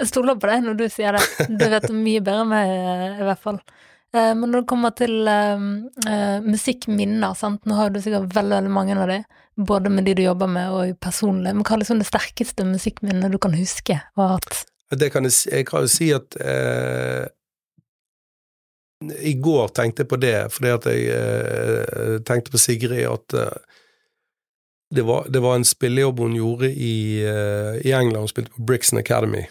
[0.00, 1.48] Jeg stoler på deg når du sier det.
[1.60, 2.70] Du vet mye bedre enn meg,
[3.20, 3.58] i hvert fall.
[4.14, 5.66] Eh, Men når det kommer til eh,
[6.08, 9.20] eh, musikkminner, sant, nå har du sikkert veldig, veldig mange av de,
[9.56, 13.32] både med de du jobber med og personlig, men hva er liksom det sterkeste musikkminnet
[13.32, 14.40] du kan huske og ha?
[14.92, 17.24] Det kan jeg, jeg kan jo si at eh,
[19.24, 23.80] I går tenkte jeg på det, fordi at jeg eh, tenkte på Sigrid at eh,
[24.92, 29.00] det, var, det var en spillejobb hun gjorde i, i England, hun spilte på Brixton
[29.00, 29.46] Academy.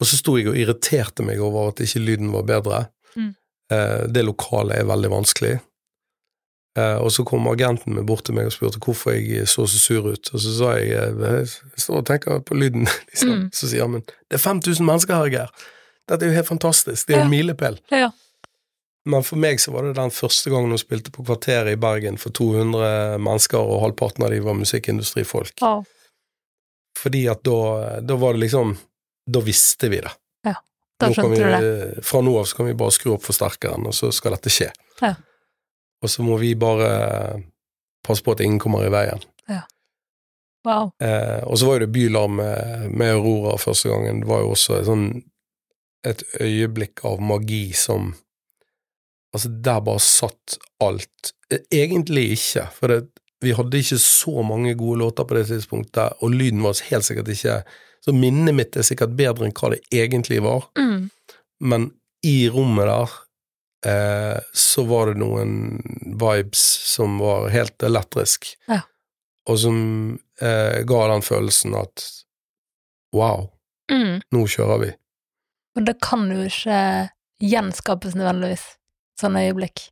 [0.00, 2.84] Og så sto jeg og irriterte meg over at ikke lyden var bedre.
[3.16, 3.32] Mm.
[3.72, 5.56] Eh, det lokalet er veldig vanskelig.
[6.78, 9.80] Eh, og så kom agenten min bort til meg og spurte hvorfor jeg så så
[9.82, 13.34] sur ut, og så sa jeg eh, jeg står og tenker på lyden, liksom.
[13.34, 13.48] Mm.
[13.52, 15.66] Så sier han men det er 5000 mennesker her, Geir.
[16.08, 17.26] Dette er jo helt fantastisk, det er jo Ja.
[17.26, 17.80] en milepæl.
[17.90, 18.10] Ja.
[19.08, 22.18] Men for meg så var det den første gangen hun spilte på Kvarteret i Bergen
[22.20, 25.54] for 200 mennesker, og halvparten av de var musikkindustrifolk.
[25.64, 25.80] Ja.
[26.98, 27.58] Fordi at da,
[28.04, 28.76] da var det liksom
[29.28, 30.14] Da visste vi det.
[30.98, 32.02] Da Nå kan skjønte du det.
[32.02, 34.66] fra nå av så kan vi bare skru opp forsterkeren, og så skal dette skje.
[34.98, 35.12] Ja.
[36.02, 36.88] Og så må vi bare
[38.06, 39.22] passe på at ingen kommer i veien.
[40.66, 40.90] Wow.
[41.00, 44.24] Eh, og så var jo det bylarm med, med Aurora første gangen.
[44.24, 45.04] Det var jo også et sånn
[46.06, 48.14] et øyeblikk av magi som
[49.28, 51.34] Altså, der bare satt alt.
[51.68, 53.10] Egentlig ikke, for det,
[53.44, 57.28] vi hadde ikke så mange gode låter på det tidspunktet, og lyden var helt sikkert
[57.34, 57.58] ikke
[58.04, 61.10] Så minnet mitt er sikkert bedre enn hva det egentlig var, Mm.
[61.60, 61.90] men
[62.24, 63.10] i rommet der
[63.86, 65.80] eh, så var det noen
[66.18, 66.62] vibes
[66.94, 68.80] som var helt elektrisk, Ja.
[69.46, 72.04] og som eh, ga den følelsen at
[73.12, 73.50] wow,
[73.90, 74.20] Mm.
[74.32, 74.90] nå kjører vi.
[75.76, 78.64] Og det kan jo ikke gjenskapes nødvendigvis,
[79.20, 79.90] sånne øyeblikk.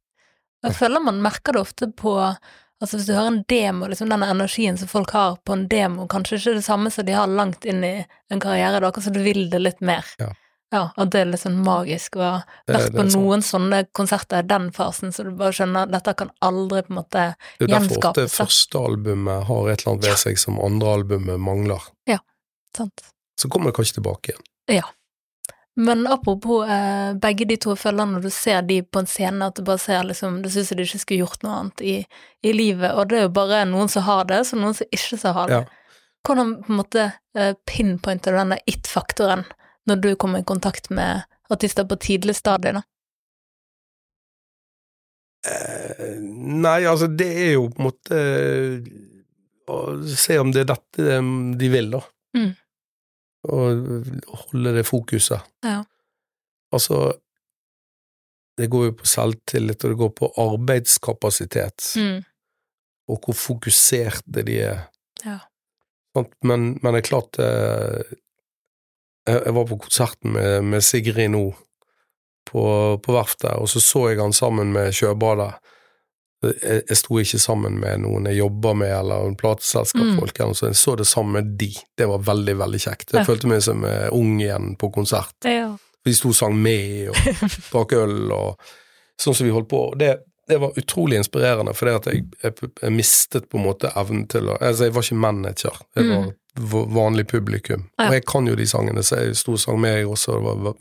[0.65, 2.37] Jeg føler man merker det ofte på
[2.81, 6.05] Altså hvis du hører en demo, liksom denne energien som folk har på en demo,
[6.13, 7.95] kanskje ikke det samme som de har langt inn i
[8.31, 10.05] en karriere, da, så du vil det litt mer.
[10.21, 10.33] Ja.
[10.75, 13.87] Ja, at det er litt sånn magisk, og ha Det- vært på noen noen sånne
[13.95, 17.23] konserter i den fasen, så du bare skjønner at dette kan aldri på en måte
[17.59, 21.41] Det er derfor ofte første albumet har et eller annet ved seg som andre albumet
[21.41, 21.81] mangler.
[22.77, 23.01] Sant.
[23.41, 24.35] Så kommer det kanskje tilbake
[24.69, 24.83] igjen.
[25.77, 29.59] Men apropos eh, begge de to følgerne, når du ser de på en scene, at
[29.59, 31.97] du bare ser liksom Du syns de ikke skulle gjort noe annet i,
[32.41, 35.21] i livet, og det er jo bare noen som har det, så noen som ikke
[35.21, 35.61] så har det.
[35.67, 36.01] Ja.
[36.27, 37.05] Hvordan på en måte
[37.37, 39.45] eh, pinpointer du denne it-faktoren
[39.87, 42.83] når du kommer i kontakt med artister på tidlig stadie, da?
[45.47, 46.17] Eh,
[46.65, 48.89] nei, altså, det er jo på en måte eh,
[49.71, 51.21] å se om det er dette
[51.61, 52.01] de vil, da.
[52.39, 52.55] Mm.
[53.53, 54.07] Og
[54.43, 55.41] holde det fokuset.
[55.65, 55.83] Ja.
[56.75, 57.13] Altså
[58.59, 62.23] Det går jo på selvtillit, og det går på arbeidskapasitet, Mm.
[63.09, 64.79] og hvor fokuserte de er.
[65.25, 65.39] Ja.
[66.43, 68.01] Men, men det er klart eh,
[69.29, 71.51] jeg, jeg var på konserten med, med Sigrid nå,
[72.49, 72.63] på,
[73.05, 75.53] på verftet, og så så jeg han sammen med Sjøbadet.
[76.63, 80.55] Jeg, jeg sto ikke sammen med noen jeg jobber med, eller en plateselskapsfolk, Mm.
[80.55, 81.71] Så jeg så det sammen med de.
[81.97, 83.13] Det var veldig, veldig kjekt.
[83.13, 83.25] Jeg Ja.
[83.25, 85.35] følte meg som eh, ung igjen på konsert.
[85.45, 85.77] Ja.
[86.05, 87.17] De sto og sang med, og
[87.73, 88.61] drakk øl, og
[89.19, 89.81] sånn som vi holdt på.
[89.99, 90.13] Det,
[90.49, 94.59] det var utrolig inspirerende, for jeg, jeg, jeg mistet på en måte evnen til å
[94.61, 96.29] Altså, jeg var ikke manager, jeg var
[96.87, 96.95] mm.
[96.95, 97.89] vanlig publikum.
[97.99, 98.09] Ja.
[98.09, 100.45] Og jeg kan jo de sangene, så jeg sto og sang med, jeg også, det
[100.47, 100.77] var, var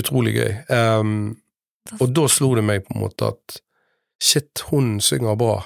[0.00, 0.52] utrolig gøy.
[0.70, 1.36] Um,
[1.98, 3.60] og da slo det meg på en måte at
[4.22, 5.58] shit, hun synger bra.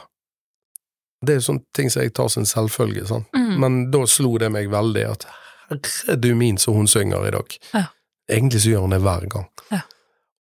[1.24, 3.24] Det er jo sånne ting som jeg tar som selvfølge, sånn.
[3.34, 3.54] Mm.
[3.62, 5.26] Men da slo det meg veldig at
[5.70, 7.56] herre du min så hun synger i dag.
[7.72, 7.84] Ja.
[8.30, 9.46] Egentlig så gjør hun det hver gang.
[9.72, 9.80] Ja.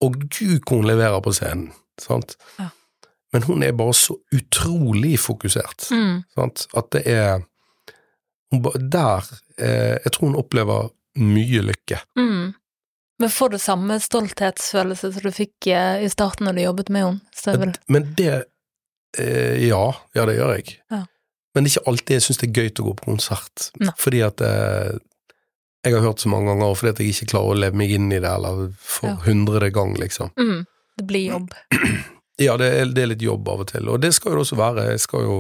[0.02, 1.70] Og gud hvor hun leverer på scenen,
[2.02, 2.36] sant.
[2.60, 2.70] Ja.
[3.34, 6.24] Men hun er bare så utrolig fokusert, Mm.
[6.36, 7.42] sant, at det er
[8.92, 9.24] Der
[9.58, 12.02] eh, Jeg tror hun opplever mye lykke.
[12.20, 12.54] Mm.
[13.22, 17.06] Men får du samme stolthetsfølelse som du fikk eh, i starten når du jobbet med
[17.06, 17.74] henne?
[17.92, 18.32] Men det
[19.22, 19.84] eh, Ja,
[20.18, 20.76] ja, det gjør jeg.
[20.92, 21.04] Ja.
[21.54, 23.92] Men det er ikke alltid jeg syns det er gøy å gå på konsert, Ne.
[24.00, 24.94] fordi at eh,
[25.84, 27.92] jeg har hørt så mange ganger, og fordi at jeg ikke klarer å leve meg
[27.92, 29.16] inn i det, eller for Ja.
[29.26, 30.32] hundrede gang, liksom.
[30.40, 30.66] mm.
[30.98, 31.54] Det blir jobb.
[32.42, 34.42] Ja, det er, det er litt jobb av og til, og det skal jo det
[34.48, 34.86] også være.
[34.96, 35.36] Jeg skal jo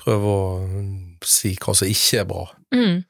[0.00, 0.46] prøve å
[1.22, 2.44] si hva som ikke er bra.
[2.74, 3.04] Mm.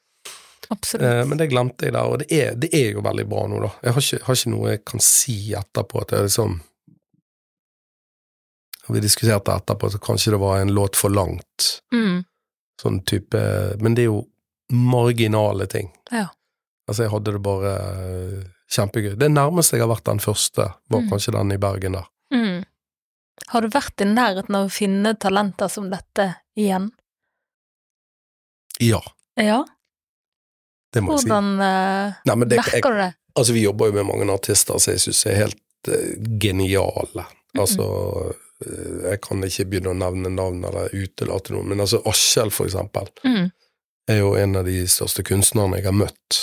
[0.75, 1.07] Absolutt.
[1.07, 3.61] Eh, men det glemte jeg der, og det er, det er jo veldig bra nå,
[3.65, 3.71] da.
[3.87, 6.61] Jeg har ikke, har ikke noe jeg kan si etterpå at det er liksom
[8.93, 12.25] Vi diskuterte etterpå at kanskje det var en låt for langt, Mm.
[12.83, 13.41] sånn type
[13.81, 14.27] Men det er jo
[14.73, 15.91] marginale ting.
[16.11, 16.27] Ja.
[16.89, 18.45] Altså, jeg hadde det bare eh,
[18.75, 19.15] kjempegøy.
[19.21, 21.09] Det nærmeste jeg har vært den første, var Mm.
[21.11, 22.07] kanskje den i Bergen der.
[22.33, 22.65] Mm.
[23.49, 26.91] Har du vært i nærheten av å finne talenter som dette igjen?
[28.81, 29.01] Ja,
[29.37, 29.65] Ja.
[30.95, 31.29] Det må jeg si.
[31.29, 33.11] Hvordan eh, Nei, det, merker du det?
[33.35, 36.11] Altså, vi jobber jo med mange artister som jeg syns er helt uh,
[36.43, 37.27] geniale.
[37.59, 37.87] Altså,
[38.63, 42.71] eh, jeg kan ikke begynne å nevne navn eller utelate noen, men altså Askjell, for
[42.71, 43.51] eksempel, Mm.
[44.11, 46.41] er jo en av de største kunstnerne jeg har møtt.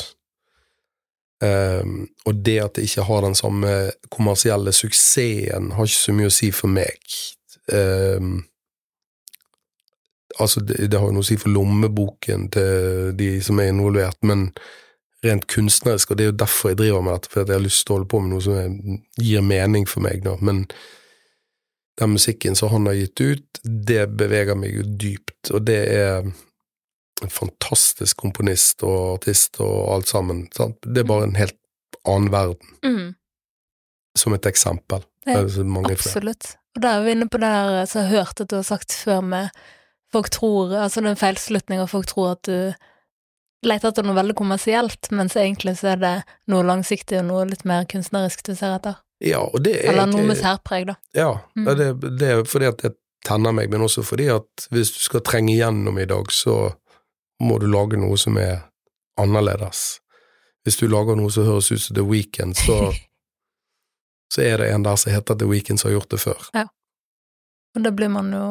[1.42, 3.70] Um, og det at det ikke har den samme
[4.14, 7.00] kommersielle suksessen, har ikke så mye å si for meg.
[7.74, 8.44] Ehm,
[10.42, 14.18] altså, det, det har jo noe å si for lommeboken til de som er involvert,
[14.28, 14.50] men
[15.26, 17.86] rent kunstnerisk, og det er jo derfor jeg driver med dette, fordi jeg har lyst
[17.86, 20.34] til å holde på med noe som er, gir mening for meg, da.
[20.42, 20.64] Men
[22.02, 26.32] den musikken som han har gitt ut, det beveger meg jo dypt, og det er
[27.22, 30.48] en fantastisk komponist og artist og alt sammen.
[30.56, 30.80] Sant?
[30.82, 31.60] Det er bare en helt
[32.10, 32.78] annen verden.
[32.82, 33.12] Mm.
[34.18, 35.06] som et eksempel.
[35.24, 36.18] Ja, mange flere.
[36.18, 36.50] Absolutt.
[36.76, 38.96] Og da er vi inne på det her som jeg hørte at du har sagt
[38.96, 39.62] før med
[40.14, 42.74] folk tror Altså det er en feilslutning, og folk tror at du
[43.68, 46.14] leter etter noe veldig kommersielt, mens egentlig så er det
[46.50, 48.98] noe langsiktig og noe litt mer kunstnerisk du ser etter.
[49.22, 50.96] Ja, og det er Eller noe med særpreg, da.
[51.14, 51.68] Ja, Mm.
[51.78, 55.22] det, det er fordi at det tenner meg, men også fordi at hvis du skal
[55.22, 56.74] trenge igjennom i dag, så
[57.42, 58.64] må du lage noe som er
[59.22, 60.00] annerledes.
[60.66, 62.80] Hvis du lager noe som høres ut som The Weeknd, så,
[64.34, 66.50] så er det en der som heter The Weeknd som har gjort det før.
[66.58, 66.66] Ja.
[67.78, 68.46] Og da blir man jo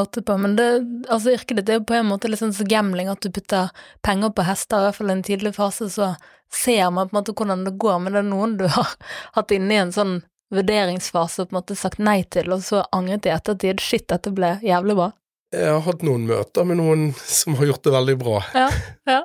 [0.00, 0.36] outet på.
[0.40, 0.68] Men det,
[1.08, 3.70] altså yrket ditt er jo på en måte litt sånn som gambling, at du putter
[4.06, 6.12] penger på hester, i hvert fall i en tidlig fase, så
[6.54, 8.94] ser man på en måte hvordan det går, men det er noen du har
[9.36, 10.18] hatt inne i en sånn
[10.54, 13.82] vurderingsfase og på en måte sagt nei til, og så angret i ettertid.
[13.84, 15.10] Shit, dette ble jævlig bra.
[15.52, 18.40] Jeg har hatt noen møter med noen som har gjort det veldig bra.
[18.56, 18.70] Ja,
[19.08, 19.20] ja.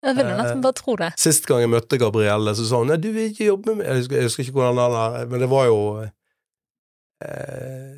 [0.00, 1.10] Jeg vil Eh, nesten bare tro det.
[1.20, 3.90] Sist gang jeg møtte Gabrielle, så sa hun nei, du vil ikke jobbe med meg
[3.90, 5.80] Jeg husker, jeg husker ikke hvordan det er, men det var jo
[7.26, 7.90] eh,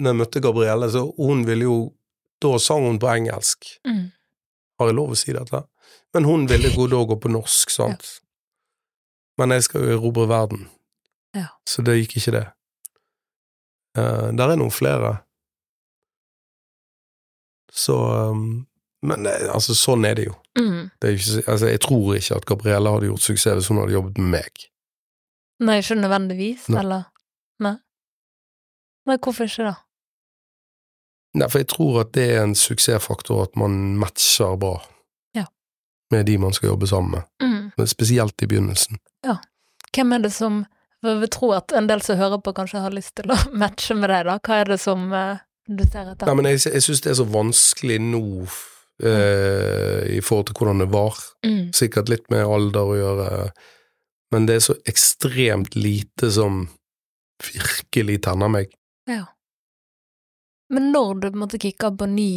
[0.00, 1.76] Når jeg møtte Gabrielle, så hun ville jo
[2.42, 3.68] Da sang hun på engelsk.
[3.86, 4.08] Mm.
[4.80, 5.60] Har jeg lov å si dette?
[6.14, 8.08] Men hun ville gå, da gå på norsk, sant?
[9.38, 10.64] Men jeg skal jo erobre verden,
[11.34, 11.46] Ja.
[11.64, 12.46] så det gikk ikke det.
[13.96, 15.20] Uh, der er noen flere.
[17.72, 17.94] Så
[18.32, 18.66] um,
[19.02, 20.34] Men eh, altså, sånn er det jo.
[20.58, 20.90] Mm.
[21.00, 23.96] Det er ikke, altså, jeg tror ikke at Gabrielle hadde gjort suksess hvis hun hadde
[23.96, 24.66] jobbet med meg.
[25.62, 26.82] Nei, ikke nødvendigvis, Nei.
[26.82, 27.08] eller?
[27.62, 27.76] Nei.
[29.06, 29.74] Nei, hvorfor ikke da?
[31.34, 34.74] Nei, for jeg tror at det er en suksessfaktor at man matcher bra
[35.34, 35.46] Ja.
[36.12, 37.86] med de man skal jobbe sammen med, Mm.
[37.88, 38.98] Spesielt i begynnelsen.
[39.24, 39.38] Ja.
[39.96, 40.66] Hvem er det som
[41.02, 43.36] for Jeg vil tro at en del som hører på, kanskje har lyst til å
[43.58, 44.38] matche med deg, da.
[44.38, 46.26] Hva er det som eh, du ser etter?
[46.28, 48.46] Nei, men jeg, jeg syns det er så vanskelig nå
[49.02, 49.08] Mm.
[50.14, 51.16] i forhold til hvordan det var.
[51.44, 51.72] Mm.
[51.74, 53.50] Sikkert litt med alder å gjøre,
[54.30, 56.68] men det er så ekstremt lite som
[57.42, 58.70] virkelig tenner meg.
[59.10, 59.24] Ja.
[60.72, 62.32] Men når du på en måte på ny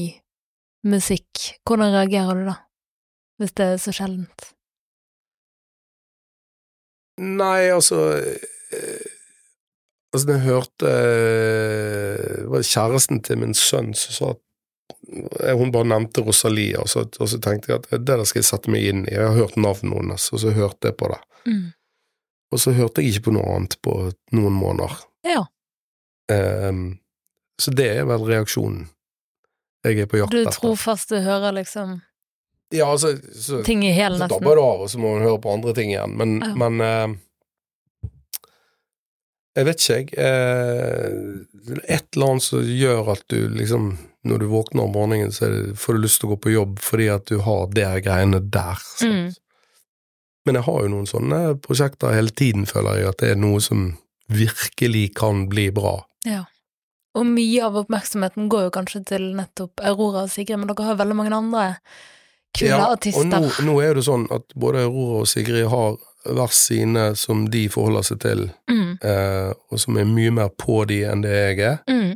[0.86, 2.56] musikk, hvordan reagerer du da?
[3.40, 4.52] Hvis det er så sjeldent?
[7.20, 9.12] Nei, altså eh,
[10.16, 14.42] Altså, jeg hørte eh, Det var kjæresten til min sønn som sa at
[15.44, 18.42] eh, Hun bare nevnte Rosalia, og så, og så tenkte jeg at det der skal
[18.42, 19.16] jeg sette meg inn i.
[19.16, 21.20] Jeg har hørt navnet hennes, og så hørte jeg på det.
[21.48, 21.66] Mm.
[22.56, 23.96] Og så hørte jeg ikke på noe annet på
[24.36, 24.96] noen måneder.
[25.28, 25.44] Ja.
[26.32, 26.98] Ehm,
[27.62, 28.88] så det er vel reaksjonen
[29.86, 30.56] jeg er på jakt Du etter.
[30.58, 32.00] tror fast du hører liksom
[32.74, 34.34] Ja, altså, så, ting i hæl, så nesten?
[34.42, 36.16] dabber det av, og så må man høre på andre ting igjen.
[36.18, 36.56] Men, Ja.
[36.56, 37.16] men uh,
[39.56, 40.10] Jeg vet ikke, jeg.
[40.20, 43.94] Uh, et eller annet som gjør at du liksom
[44.26, 46.80] Når du våkner om morgenen, så det, får du lyst til å gå på jobb
[46.82, 48.82] fordi at du har de greiene der.
[49.06, 49.28] Mm.
[50.48, 53.62] Men jeg har jo noen sånne prosjekter hele tiden, føler jeg, at det er noe
[53.62, 53.84] som
[54.34, 56.00] virkelig kan bli bra.
[56.26, 56.44] Ja.
[57.16, 60.98] Og mye av oppmerksomheten går jo kanskje til nettopp Aurora og Sigrid, men dere har
[61.00, 61.68] veldig mange andre
[62.58, 63.22] kule Ja, artister.
[63.24, 65.96] Og nå, nå er det sånn at både Aurora og Sigrid har
[66.26, 68.98] hver sine som de forholder seg til, Mm.
[69.04, 71.78] eh, og som er mye mer på de enn det jeg er.
[71.88, 72.16] Mm.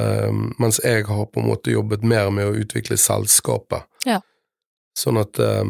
[0.00, 3.84] Eh, mens jeg har på en måte jobbet mer med å utvikle selskapet.
[4.06, 4.20] Ja.
[4.96, 5.62] Sånn at eh,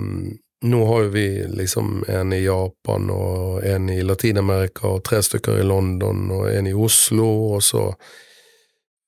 [0.62, 5.60] nå har jo vi liksom en i Japan og en i Latin-Amerika og tre stykker
[5.60, 7.94] i London og en i Oslo, og så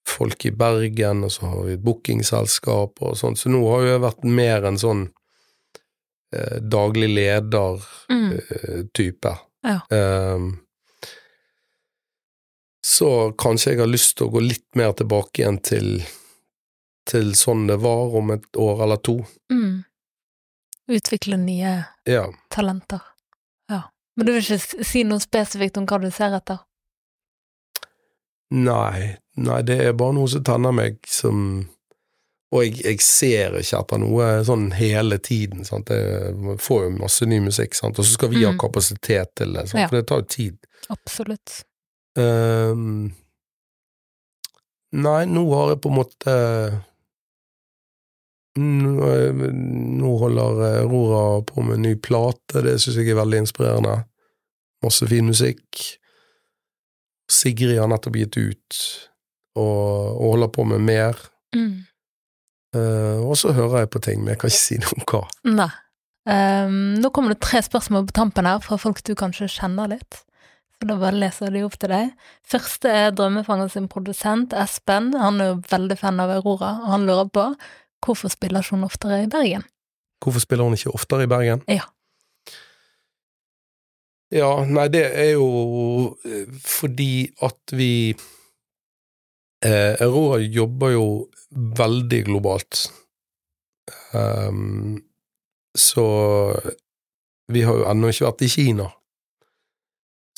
[0.09, 3.37] folk i Bergen, og så har vi et bookingselskap og sånn.
[3.37, 5.03] Så nå har jo jeg vært mer en sånn
[6.35, 9.31] eh, daglig leder-type.
[9.31, 9.39] Mm.
[9.69, 9.79] Ja.
[9.95, 10.47] Ehm,
[12.83, 15.89] så kanskje jeg har lyst til å gå litt mer tilbake igjen til,
[17.09, 19.17] til sånn det var om et år eller to.
[19.53, 19.75] Mm.
[20.89, 22.27] Utvikle nye Ja.
[22.51, 23.01] talenter.
[23.71, 23.83] Ja.
[24.17, 26.59] Men du vil ikke si noe spesifikt om hva du ser etter?
[28.53, 31.69] Nei, nei, det er bare noe som tenner meg som
[32.53, 35.89] Og jeg, jeg ser ikke etter noe sånn hele tiden, sant.
[35.89, 38.59] Jeg får jo masse ny musikk, sant, og så skal vi ha Mm.
[38.61, 39.89] kapasitet til det, sant?
[39.89, 40.59] For det tar jo tid.
[40.91, 41.65] Absolutt.
[42.15, 43.15] Um,
[44.93, 46.85] nei, nå har jeg på en måte
[48.61, 53.95] Nå, nå holder Aurora på med en ny plate, det syns jeg er veldig inspirerende.
[54.85, 55.87] Masse fin musikk.
[57.33, 58.81] Sigrid har nettopp gitt ut,
[59.57, 61.23] og, og holder på med mer.
[61.57, 61.87] Mm.
[62.77, 65.23] Uh, og så hører jeg på ting, men jeg kan ikke si noe om hva.
[65.61, 65.73] Nei.
[66.23, 70.21] Um, nå kommer det tre spørsmål på tampen her fra folk du kanskje kjenner litt.
[70.77, 72.13] Så da bare leser de opp til deg.
[72.49, 75.13] Første er Drømmefanger sin produsent, Espen.
[75.19, 77.45] Han er jo veldig fan av Aurora, og han lurer på
[78.05, 79.65] hvorfor spiller ikke hun oftere i Bergen?
[80.23, 81.63] Hvorfor spiller hun ikke oftere i Bergen?
[81.69, 81.85] Ja.
[84.33, 85.47] Ja, nei, det er jo
[86.25, 88.15] eh, fordi at vi
[89.65, 91.05] eh, Aurora jobber jo
[91.53, 92.87] veldig globalt.
[94.17, 95.03] Um,
[95.77, 96.05] så
[97.53, 98.87] vi har jo ennå ikke vært i Kina.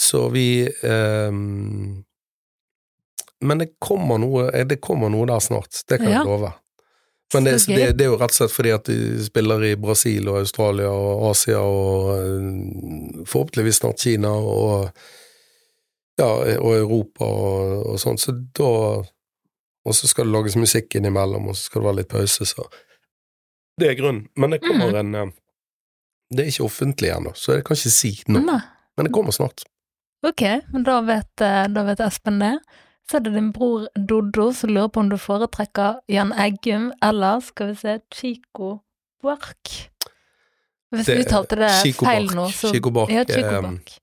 [0.00, 2.02] Så vi um,
[3.44, 6.18] Men det kommer, noe, eh, det kommer noe der snart, det kan Ja.
[6.22, 6.50] jeg love.
[7.32, 10.28] Men det, det, det er jo rett og slett fordi at de spiller i Brasil
[10.30, 14.90] og Australia og Asia og eh, forhåpentligvis snart Kina og
[16.20, 18.70] ja, og Europa og, og sånn, så da
[19.84, 22.68] Og så skal det lages musikk innimellom, og så skal det være litt pause, så
[23.80, 24.28] Det er grunnen.
[24.36, 25.00] Men det kommer mm.
[25.00, 25.34] en eh,
[26.30, 28.40] Det er ikke offentlig ennå, så jeg kan ikke si nå.
[28.46, 29.66] Men det kommer snart.
[30.24, 30.40] Ok,
[30.72, 32.54] men da vet, eh, da vet Espen det.
[33.10, 37.40] Så er det din bror Doddo som lurer på om du foretrekker Jan Eggum eller,
[37.44, 38.78] skal vi se, Chico
[39.22, 39.90] Bark.
[40.94, 42.36] Hvis Det- du uttalte det Chico feil Bark.
[42.36, 43.98] nå, så Chico Bark, Ja, Chico eh, Bark.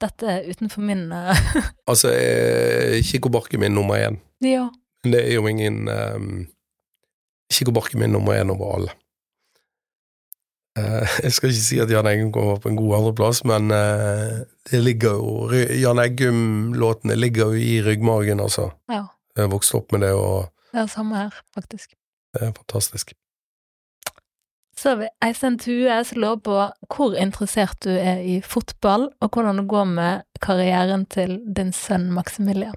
[0.00, 1.36] Dette er utenfor min eh,
[1.90, 4.18] Altså, eh, Chico Bark er min nummer én.
[4.44, 4.68] Ja.
[5.04, 6.46] Det er jo ingen um,
[7.52, 8.90] Chico Bark er min nummer én over alle.
[10.76, 14.42] Eh, jeg skal ikke si at Jan Eggum kommer på en god andreplass, men eh,
[14.70, 18.70] det ligger jo Jan Eggum-låtene ligger jo i ryggmargen, altså.
[18.92, 19.06] ja.
[19.36, 21.92] Jeg har vokst opp med det, og Det er samme her, faktisk.
[22.34, 23.12] det er fantastisk.
[24.76, 26.56] Så har vi Eistein Tue som lurer på
[26.92, 32.10] hvor interessert du er i fotball, og hvordan det går med karrieren til din sønn
[32.12, 32.76] Maximilian.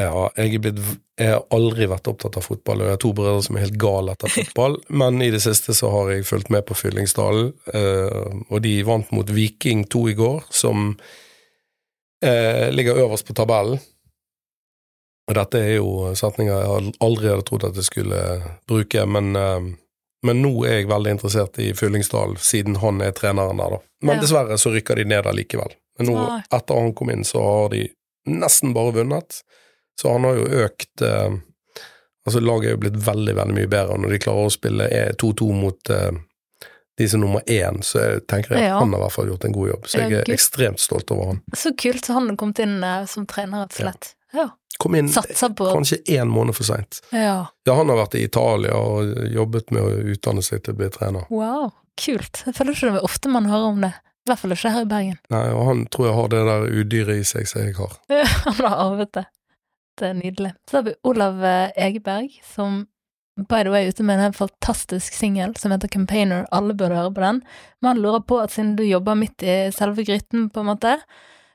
[0.00, 0.78] Ja, jeg, er blitt,
[1.20, 3.76] jeg har aldri vært opptatt av fotball, og jeg har to brødre som er helt
[3.82, 8.30] gale etter fotball, men i det siste så har jeg fulgt med på Fyllingsdalen, eh,
[8.48, 10.94] og de vant mot Viking 2 i går, som
[12.24, 13.80] eh, ligger øverst på tabellen.
[15.30, 18.22] Og dette er jo setninger jeg aldri hadde trodd at jeg skulle
[18.70, 19.68] bruke, men, eh,
[20.26, 23.84] men nå er jeg veldig interessert i Fyllingsdal, siden han er treneren der, da.
[24.02, 24.24] Men Ja.
[24.24, 25.76] dessverre så rykker de ned allikevel.
[26.00, 26.18] Men nå,
[26.48, 27.84] etter han kom inn, så har de
[28.26, 29.42] nesten bare vunnet.
[30.00, 31.38] Så han har jo økt eh,
[32.28, 33.94] Altså, laget er jo blitt veldig, veldig mye bedre.
[33.98, 36.10] Når de klarer å spille eh, 2-2 mot eh,
[37.00, 38.74] de som er nummer én, så jeg tenker jeg Ja.
[38.78, 39.86] han har i hvert fall gjort en god jobb.
[39.88, 41.38] Så jeg er ekstremt stolt over han.
[41.56, 44.10] Så kult så han har kommet inn eh, som trener, rett og slett.
[44.36, 44.44] Ja.
[44.80, 47.00] Kom inn på kanskje én måned for seint.
[47.10, 47.48] Ja.
[47.66, 50.92] Ja, han har vært i Italia og jobbet med å utdanne seg til å bli
[50.92, 51.24] trener.
[51.32, 52.44] Wow, kult.
[52.46, 53.94] Jeg føler ikke det er ofte man hører om det.
[53.96, 55.18] I hvert fall ikke her i Bergen.
[55.32, 57.96] Nei, og han tror jeg har det der udyret i seg som jeg har.
[58.46, 59.26] Han har arvet det.
[60.02, 60.54] Er nydelig.
[60.70, 62.84] Så har vi Olav eh, Egeberg, som
[63.36, 66.46] by the way er ute med en helt fantastisk singel som heter Campaigner.
[66.52, 67.42] Alle burde høre på den.
[67.80, 70.98] Men han lurer på at siden du jobber midt i selve gryten, på en måte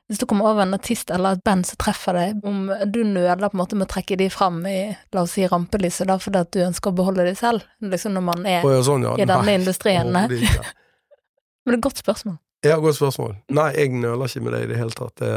[0.06, 3.48] Hvis du kommer over en artist eller et band som treffer deg, om du nøler
[3.50, 6.44] på en måte med å trekke de fram i, la oss si, rampelyset, da fordi
[6.44, 7.66] at du ønsker å beholde de selv?
[7.82, 9.16] Liksom når man er ja, sånn, ja.
[9.18, 10.14] i denne Nei, industrien.
[10.14, 10.62] ikke.
[11.66, 12.38] Men det er et godt spørsmål.
[12.62, 13.34] Ja, godt spørsmål.
[13.58, 15.18] Nei, jeg nøler ikke med det i det hele tatt.
[15.18, 15.32] Det,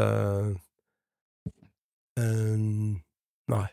[2.20, 2.64] eh,
[3.52, 3.66] nei.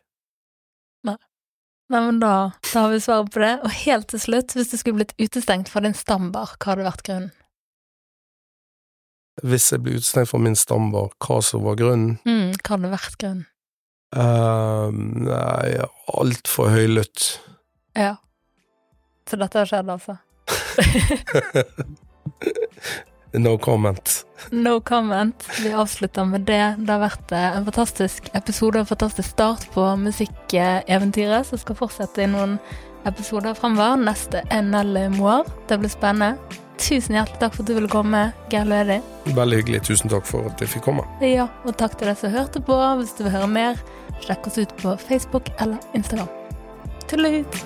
[1.87, 3.53] Nei, men da, da har vi svaret på det.
[3.63, 7.03] Og helt til slutt, hvis du skulle blitt utestengt fra din stambar, hva hadde vært
[7.07, 7.31] grunnen?
[9.45, 12.17] Hvis jeg blir utestengt fra min stambar, hva som var grunnen?
[12.27, 13.45] Mm, hva hadde vært grunnen?
[14.15, 15.79] Uh, nei,
[16.15, 17.39] altfor høylytt.
[17.95, 18.17] Ja.
[19.27, 20.19] Så dette har skjedd, altså?
[23.39, 24.25] no comment.
[24.51, 25.47] No comment.
[25.63, 26.75] Vi avslutter med det.
[26.77, 32.23] Det har vært eh, en fantastisk episode, en fantastisk start på musikkeventyret, som skal fortsette
[32.23, 32.57] i noen
[33.07, 33.99] episoder fremover.
[34.07, 35.47] Neste er Nelly Moir.
[35.67, 36.37] Det blir spennende.
[36.77, 38.19] Tusen hjertelig takk for at du ville komme,
[38.53, 38.99] Geir Lødi.
[39.33, 39.81] Veldig hyggelig.
[39.89, 41.07] Tusen takk for at jeg fikk komme.
[41.25, 42.77] Ja, og takk til deg som hørte på.
[43.01, 43.81] Hvis du vil høre mer,
[44.21, 46.29] sjekk oss ut på Facebook eller Instagram.
[47.09, 47.63] Tullut!